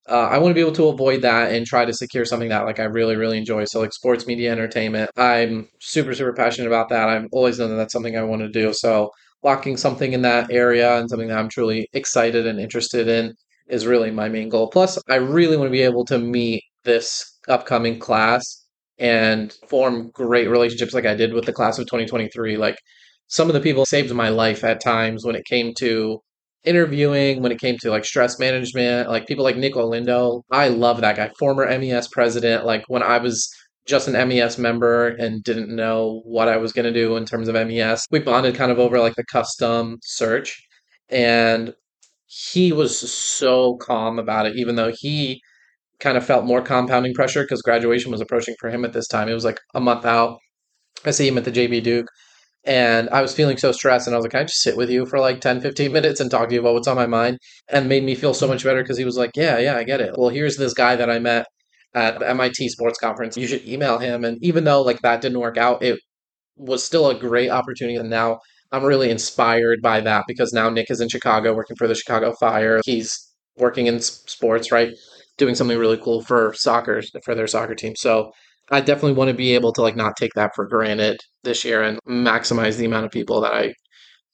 Uh, 0.08 0.28
I 0.28 0.38
want 0.38 0.52
to 0.52 0.54
be 0.54 0.62
able 0.62 0.72
to 0.72 0.88
avoid 0.88 1.22
that 1.22 1.52
and 1.52 1.66
try 1.66 1.84
to 1.84 1.92
secure 1.92 2.24
something 2.24 2.48
that 2.48 2.64
like 2.64 2.80
I 2.80 2.84
really 2.84 3.16
really 3.16 3.37
enjoy. 3.37 3.64
So 3.64 3.80
like 3.80 3.92
sports 3.92 4.26
media 4.26 4.52
entertainment, 4.52 5.11
I'm 5.18 5.68
super 5.80 6.14
super 6.14 6.32
passionate 6.32 6.68
about 6.68 6.88
that. 6.90 7.08
I've 7.11 7.26
always 7.32 7.58
known 7.58 7.70
that 7.70 7.76
that's 7.76 7.92
something 7.92 8.16
I 8.16 8.22
want 8.22 8.40
to 8.42 8.48
do. 8.48 8.72
So 8.72 9.11
locking 9.42 9.76
something 9.76 10.12
in 10.14 10.22
that 10.22 10.50
area 10.50 10.98
and 10.98 11.11
something 11.11 11.28
that 11.28 11.38
I'm 11.38 11.50
truly 11.50 11.88
excited 11.92 12.46
and 12.46 12.58
interested 12.58 13.06
in 13.08 13.34
is 13.68 13.87
really 13.87 14.11
my 14.11 14.28
main 14.28 14.48
goal. 14.48 14.68
Plus, 14.68 14.98
I 15.09 15.16
really 15.16 15.57
want 15.57 15.68
to 15.68 15.72
be 15.72 15.83
able 15.83 16.04
to 16.07 16.18
meet 16.18 16.62
this 16.85 17.38
upcoming 17.48 17.98
class 17.98 18.64
and 18.98 19.54
form 19.68 20.11
great 20.12 20.48
relationships 20.48 20.94
like 20.94 21.07
I 21.07 21.14
did 21.14 21.33
with 21.33 21.44
the 21.44 21.52
class 21.52 21.78
of 21.78 21.87
2023. 21.87 22.57
Like 22.57 22.78
some 23.28 23.48
of 23.48 23.54
the 23.54 23.61
people 23.61 23.85
saved 23.85 24.12
my 24.12 24.28
life 24.31 24.64
at 24.64 24.83
times 24.83 25.24
when 25.24 25.37
it 25.37 25.44
came 25.44 25.72
to 25.78 26.20
interviewing, 26.64 27.42
when 27.42 27.52
it 27.52 27.61
came 27.61 27.78
to 27.78 27.90
like 27.90 28.04
stress 28.04 28.38
management, 28.38 29.09
like 29.09 29.26
people 29.26 29.44
like 29.44 29.57
Nick 29.57 29.74
Olindo. 29.74 30.42
I 30.50 30.68
love 30.68 31.00
that 31.00 31.16
guy, 31.16 31.31
former 31.38 31.66
MES 31.78 32.09
president. 32.09 32.64
Like 32.64 32.85
when 32.88 33.02
I 33.02 33.18
was 33.18 33.48
just 33.87 34.09
an 34.09 34.28
MES 34.28 34.59
member 34.59 35.09
and 35.09 35.42
didn't 35.42 35.74
know 35.74 36.20
what 36.24 36.48
I 36.48 36.57
was 36.57 36.72
going 36.72 36.85
to 36.85 36.92
do 36.92 37.16
in 37.16 37.24
terms 37.24 37.48
of 37.48 37.54
MES, 37.54 38.07
we 38.11 38.18
bonded 38.18 38.54
kind 38.54 38.72
of 38.72 38.78
over 38.78 38.98
like 39.00 39.14
the 39.14 39.24
custom 39.24 39.98
search. 40.02 40.62
And 41.09 41.74
he 42.28 42.72
was 42.72 42.98
so 42.98 43.76
calm 43.78 44.18
about 44.18 44.46
it, 44.46 44.56
even 44.56 44.76
though 44.76 44.92
he 44.94 45.40
kind 46.00 46.16
of 46.16 46.24
felt 46.26 46.44
more 46.44 46.62
compounding 46.62 47.14
pressure 47.14 47.42
because 47.42 47.62
graduation 47.62 48.12
was 48.12 48.20
approaching 48.20 48.54
for 48.60 48.70
him 48.70 48.84
at 48.84 48.92
this 48.92 49.08
time. 49.08 49.28
It 49.28 49.34
was 49.34 49.44
like 49.44 49.58
a 49.74 49.80
month 49.80 50.04
out. 50.04 50.38
I 51.04 51.12
see 51.12 51.28
him 51.28 51.38
at 51.38 51.44
the 51.44 51.52
JB 51.52 51.82
Duke 51.82 52.08
and 52.64 53.08
I 53.10 53.22
was 53.22 53.34
feeling 53.34 53.56
so 53.56 53.72
stressed 53.72 54.06
and 54.06 54.14
I 54.14 54.18
was 54.18 54.24
like, 54.24 54.32
Can 54.32 54.40
I 54.40 54.44
just 54.44 54.62
sit 54.62 54.76
with 54.76 54.90
you 54.90 55.06
for 55.06 55.18
like 55.20 55.40
10, 55.40 55.60
15 55.60 55.92
minutes 55.92 56.20
and 56.20 56.30
talk 56.30 56.48
to 56.48 56.54
you 56.54 56.60
about 56.60 56.74
what's 56.74 56.88
on 56.88 56.96
my 56.96 57.06
mind? 57.06 57.38
And 57.68 57.88
made 57.88 58.04
me 58.04 58.14
feel 58.14 58.34
so 58.34 58.48
much 58.48 58.64
better 58.64 58.82
because 58.82 58.98
he 58.98 59.04
was 59.04 59.16
like, 59.16 59.32
Yeah, 59.36 59.58
yeah, 59.58 59.76
I 59.76 59.84
get 59.84 60.00
it. 60.00 60.14
Well, 60.18 60.30
here's 60.30 60.56
this 60.56 60.74
guy 60.74 60.96
that 60.96 61.10
I 61.10 61.18
met 61.18 61.46
at 61.94 62.22
MIT 62.22 62.68
sports 62.68 62.98
conference. 62.98 63.36
You 63.36 63.46
should 63.46 63.66
email 63.66 63.98
him. 63.98 64.24
And 64.24 64.38
even 64.42 64.64
though 64.64 64.82
like 64.82 65.00
that 65.02 65.20
didn't 65.20 65.40
work 65.40 65.56
out, 65.56 65.82
it 65.82 65.98
was 66.56 66.84
still 66.84 67.08
a 67.10 67.14
great 67.18 67.50
opportunity. 67.50 67.96
And 67.96 68.10
now 68.10 68.40
I'm 68.70 68.85
really 68.85 69.11
inspired 69.11 69.81
by 69.83 70.00
that 70.00 70.24
because 70.28 70.52
now 70.52 70.68
Nick 70.68 70.90
is 70.90 71.00
in 71.00 71.09
Chicago 71.09 71.54
working 71.54 71.76
for 71.76 71.88
the 71.88 71.94
Chicago 71.94 72.35
Fire. 72.38 72.81
He's 72.85 73.28
working 73.57 73.87
in 73.87 74.00
sports, 74.00 74.70
right? 74.70 74.92
Doing 75.38 75.54
something 75.54 75.78
really 75.78 75.96
cool 75.96 76.22
for 76.22 76.52
soccer, 76.54 77.02
for 77.24 77.35
their 77.35 77.46
soccer 77.46 77.74
team. 77.74 77.94
So 77.96 78.33
I 78.70 78.81
definitely 78.81 79.14
want 79.14 79.28
to 79.28 79.35
be 79.35 79.54
able 79.54 79.72
to 79.72 79.83
like 79.83 79.96
not 79.96 80.16
take 80.16 80.35
that 80.35 80.54
for 80.54 80.66
granted 80.66 81.20
this 81.44 81.64
year 81.64 81.83
and 81.83 81.98
maximize 82.07 82.76
the 82.76 82.85
amount 82.85 83.07
of 83.07 83.11
people 83.11 83.40
that 83.40 83.54
I 83.54 83.72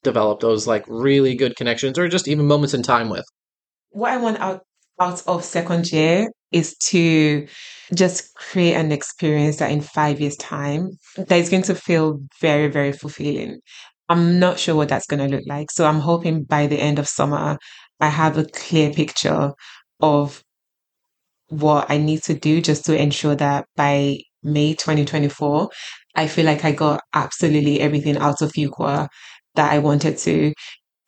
develop 0.03 0.41
those 0.41 0.67
like 0.67 0.85
really 0.89 1.37
good 1.37 1.57
connections 1.57 1.99
or 1.99 2.09
just 2.09 2.29
even 2.29 2.47
moments 2.47 2.75
in 2.75 2.83
time 2.83 3.09
with. 3.09 3.25
What 3.91 4.13
I 4.13 4.17
want 4.17 4.41
out 4.41 4.63
out 5.01 5.23
of 5.27 5.45
second 5.45 5.91
year 5.93 6.29
is 6.53 6.77
to 6.77 7.47
just 7.95 8.33
create 8.35 8.75
an 8.75 8.93
experience 8.93 9.57
that 9.57 9.73
in 9.73 9.81
five 9.81 10.21
years' 10.21 10.37
time 10.37 10.91
that 11.17 11.33
is 11.33 11.51
going 11.51 11.63
to 11.65 11.75
feel 11.75 12.21
very, 12.41 12.69
very 12.69 12.93
fulfilling. 12.93 13.59
I'm 14.09 14.39
not 14.39 14.59
sure 14.59 14.75
what 14.75 14.89
that's 14.89 15.07
going 15.07 15.29
to 15.29 15.37
look 15.37 15.47
like. 15.47 15.71
So 15.71 15.87
I'm 15.87 16.01
hoping 16.01 16.45
by 16.45 16.67
the 16.67 16.79
end 16.81 16.99
of 16.99 17.09
summer, 17.09 17.59
I 18.01 18.09
have 18.09 18.39
a 18.39 18.45
clear 18.45 18.91
picture 18.93 19.53
of 20.01 20.43
what 21.49 21.91
I 21.91 21.99
need 21.99 22.23
to 22.25 22.35
do 22.35 22.61
just 22.61 22.85
to 22.87 22.97
ensure 23.01 23.35
that 23.37 23.67
by 23.77 24.19
May 24.43 24.75
2024, 24.75 25.71
I 26.15 26.27
feel 26.29 26.47
like 26.47 26.65
I 26.65 26.73
got 26.73 27.01
absolutely 27.15 27.81
everything 27.81 28.17
out 28.17 28.43
of 28.43 28.53
Fuqua 28.53 29.09
that 29.55 29.73
I 29.73 29.79
wanted 29.79 30.19
to 30.19 30.53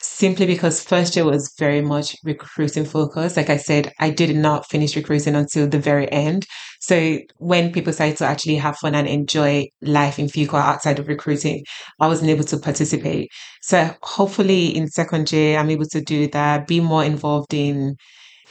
simply 0.06 0.46
because 0.46 0.82
first 0.82 1.16
year 1.16 1.24
was 1.24 1.52
very 1.58 1.80
much 1.80 2.16
recruiting 2.24 2.84
focused. 2.84 3.36
Like 3.36 3.50
I 3.50 3.56
said, 3.56 3.92
I 4.00 4.10
did 4.10 4.34
not 4.36 4.68
finish 4.68 4.96
recruiting 4.96 5.34
until 5.34 5.68
the 5.68 5.78
very 5.78 6.10
end. 6.10 6.46
So 6.80 7.18
when 7.38 7.72
people 7.72 7.92
started 7.92 8.16
to 8.18 8.24
actually 8.24 8.56
have 8.56 8.76
fun 8.78 8.94
and 8.94 9.08
enjoy 9.08 9.66
life 9.82 10.18
in 10.18 10.26
Fuqua 10.26 10.60
outside 10.60 10.98
of 10.98 11.08
recruiting, 11.08 11.64
I 12.00 12.06
wasn't 12.06 12.30
able 12.30 12.44
to 12.44 12.58
participate. 12.58 13.30
So 13.62 13.94
hopefully 14.02 14.76
in 14.76 14.88
second 14.88 15.30
year, 15.32 15.58
I'm 15.58 15.70
able 15.70 15.86
to 15.86 16.00
do 16.00 16.28
that, 16.28 16.66
be 16.66 16.80
more 16.80 17.04
involved 17.04 17.52
in 17.52 17.96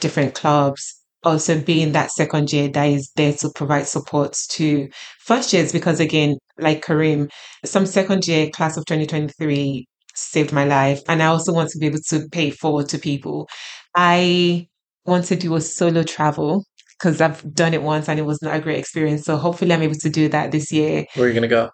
different 0.00 0.34
clubs, 0.34 0.96
also 1.22 1.60
being 1.60 1.92
that 1.92 2.12
second 2.12 2.52
year 2.52 2.68
that 2.68 2.84
is 2.84 3.10
there 3.16 3.32
to 3.32 3.50
provide 3.54 3.86
support 3.86 4.36
to 4.50 4.88
first 5.20 5.52
years 5.52 5.72
because 5.72 5.98
again 5.98 6.36
like 6.58 6.84
kareem 6.84 7.28
some 7.64 7.84
second 7.84 8.26
year 8.28 8.48
class 8.50 8.76
of 8.76 8.84
2023 8.86 9.86
saved 10.16 10.52
my 10.52 10.64
life 10.64 11.02
and 11.08 11.22
i 11.22 11.26
also 11.26 11.52
want 11.52 11.70
to 11.70 11.78
be 11.78 11.86
able 11.86 11.98
to 12.08 12.28
pay 12.30 12.50
forward 12.50 12.88
to 12.88 12.98
people 12.98 13.48
i 13.94 14.66
want 15.04 15.24
to 15.24 15.36
do 15.36 15.54
a 15.54 15.60
solo 15.60 16.02
travel 16.02 16.64
because 16.98 17.20
i've 17.20 17.54
done 17.54 17.74
it 17.74 17.82
once 17.82 18.08
and 18.08 18.18
it 18.18 18.24
was 18.24 18.40
not 18.42 18.56
a 18.56 18.60
great 18.60 18.78
experience 18.78 19.24
so 19.24 19.36
hopefully 19.36 19.72
i'm 19.72 19.82
able 19.82 19.94
to 19.94 20.10
do 20.10 20.28
that 20.28 20.50
this 20.52 20.72
year 20.72 21.04
where 21.14 21.26
are 21.26 21.28
you 21.28 21.34
going 21.34 21.42
to 21.42 21.48
go 21.48 21.70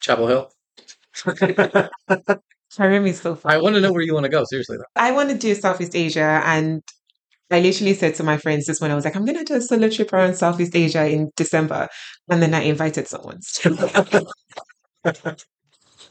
chapel 0.00 0.26
hill 0.26 0.50
Kareem 2.74 3.06
is 3.06 3.20
so 3.20 3.34
fun. 3.34 3.52
I 3.52 3.58
want 3.60 3.74
to 3.74 3.82
know 3.82 3.92
where 3.92 4.00
you 4.00 4.14
want 4.14 4.24
to 4.24 4.30
go. 4.30 4.44
Seriously, 4.44 4.78
though. 4.78 4.84
I 4.96 5.12
want 5.12 5.28
to 5.28 5.36
do 5.36 5.54
Southeast 5.54 5.94
Asia, 5.94 6.40
and 6.42 6.82
I 7.52 7.60
literally 7.60 7.94
said 7.94 8.14
to 8.16 8.24
my 8.24 8.38
friends 8.38 8.66
this 8.66 8.80
when 8.80 8.90
I 8.90 8.94
was 8.94 9.04
like, 9.04 9.14
I'm 9.14 9.26
going 9.26 9.38
to 9.38 9.44
do 9.44 9.54
a 9.54 9.60
solo 9.60 9.90
trip 9.90 10.12
around 10.12 10.36
Southeast 10.36 10.74
Asia 10.74 11.06
in 11.06 11.30
December. 11.36 11.88
And 12.30 12.42
then 12.42 12.54
I 12.54 12.62
invited 12.62 13.06
someone. 13.06 13.40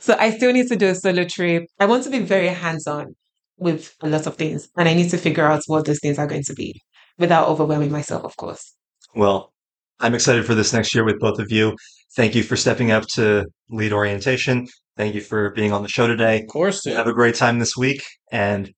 so 0.02 0.16
I 0.20 0.32
still 0.32 0.52
need 0.52 0.68
to 0.68 0.76
do 0.76 0.88
a 0.88 0.96
solo 0.96 1.24
trip. 1.24 1.64
I 1.80 1.86
want 1.86 2.04
to 2.04 2.10
be 2.10 2.20
very 2.20 2.48
hands 2.48 2.88
on 2.88 3.16
with 3.58 3.96
a 4.02 4.10
lot 4.10 4.28
of 4.28 4.36
things. 4.36 4.68
And 4.76 4.90
I 4.90 4.94
need 4.94 5.10
to 5.12 5.18
figure 5.18 5.46
out 5.46 5.62
what 5.68 5.86
those 5.86 6.00
things 6.02 6.18
are 6.18 6.28
going 6.28 6.44
to 6.44 6.54
be 6.54 6.82
without 7.18 7.48
overwhelming 7.48 7.92
myself, 7.92 8.24
of 8.24 8.36
course. 8.36 8.76
Well, 9.16 9.54
I'm 10.00 10.16
excited 10.16 10.46
for 10.46 10.56
this 10.56 10.74
next 10.74 10.96
year 10.96 11.06
with 11.06 11.20
both 11.20 11.40
of 11.40 11.52
you. 11.52 11.76
Thank 12.16 12.34
you 12.34 12.44
for 12.44 12.58
stepping 12.58 12.92
up 12.92 13.04
to 13.14 13.46
lead 13.70 13.94
orientation. 13.94 14.68
Thank 14.98 15.14
you 15.16 15.22
for 15.22 15.52
being 15.52 15.72
on 15.72 15.84
the 15.84 15.90
show 15.90 16.08
today. 16.08 16.42
Of 16.42 16.48
course. 16.48 16.84
Dude. 16.84 16.96
Have 16.96 17.08
a 17.08 17.14
great 17.14 17.36
time 17.36 17.60
this 17.60 17.78
week. 17.78 18.02
And 18.32 18.72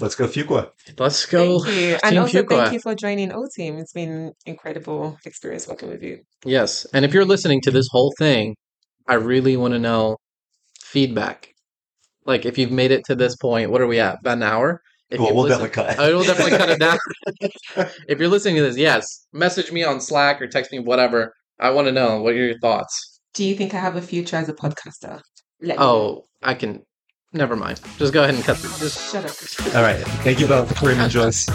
Let's 0.00 0.16
go 0.16 0.26
Fuqua. 0.26 0.70
Let's 0.98 1.26
go. 1.26 1.60
Thank 1.60 1.76
you. 1.76 1.98
and 2.02 2.18
also 2.18 2.42
Fuqua. 2.42 2.48
thank 2.48 2.72
you 2.72 2.80
for 2.80 2.94
joining 2.94 3.30
O 3.30 3.46
Team. 3.54 3.76
It's 3.78 3.92
been 3.92 4.32
incredible 4.46 5.18
experience 5.24 5.68
working 5.68 5.90
with 5.90 6.02
you. 6.02 6.22
Yes. 6.44 6.86
And 6.92 7.04
if 7.04 7.14
you're 7.14 7.24
listening 7.24 7.60
to 7.62 7.70
this 7.70 7.86
whole 7.92 8.12
thing, 8.18 8.56
I 9.06 9.14
really 9.14 9.56
want 9.56 9.74
to 9.74 9.78
know 9.78 10.16
feedback. 10.92 11.54
Like 12.24 12.46
if 12.46 12.58
you've 12.58 12.70
made 12.70 12.90
it 12.90 13.04
to 13.06 13.14
this 13.14 13.34
point, 13.36 13.70
what 13.70 13.80
are 13.80 13.86
we 13.86 13.98
at? 13.98 14.20
About 14.20 14.36
an 14.36 14.42
hour? 14.42 14.82
If 15.10 15.20
well, 15.20 15.34
we'll 15.34 15.48
definitely 15.48 15.70
cut. 15.70 15.98
Oh, 15.98 16.04
I 16.04 16.14
will 16.14 16.24
definitely 16.24 16.56
cut 16.56 16.70
it 16.70 16.78
down. 16.78 16.98
if 18.08 18.18
you're 18.18 18.28
listening 18.28 18.56
to 18.56 18.62
this, 18.62 18.76
yes, 18.76 19.26
message 19.32 19.72
me 19.72 19.84
on 19.84 20.00
Slack 20.00 20.40
or 20.40 20.46
text 20.46 20.72
me, 20.72 20.78
whatever. 20.78 21.34
I 21.60 21.70
want 21.70 21.86
to 21.88 21.92
know 21.92 22.22
what 22.22 22.32
are 22.32 22.36
your 22.36 22.58
thoughts. 22.58 23.20
Do 23.34 23.44
you 23.44 23.54
think 23.54 23.74
I 23.74 23.78
have 23.78 23.96
a 23.96 24.02
future 24.02 24.36
as 24.36 24.48
a 24.48 24.54
podcaster? 24.54 25.20
oh, 25.78 26.24
I 26.42 26.54
can 26.54 26.82
Never 27.34 27.56
mind. 27.56 27.80
Just 27.96 28.12
go 28.12 28.22
ahead 28.22 28.34
and 28.34 28.44
cut. 28.44 28.58
Just 28.58 29.10
shut 29.10 29.24
up. 29.24 29.74
All 29.74 29.82
right. 29.82 29.96
Thank 30.22 30.38
you 30.38 30.46
both, 30.46 30.74
Kareem 30.74 30.98
and 30.98 31.10
Joyce. 31.10 31.48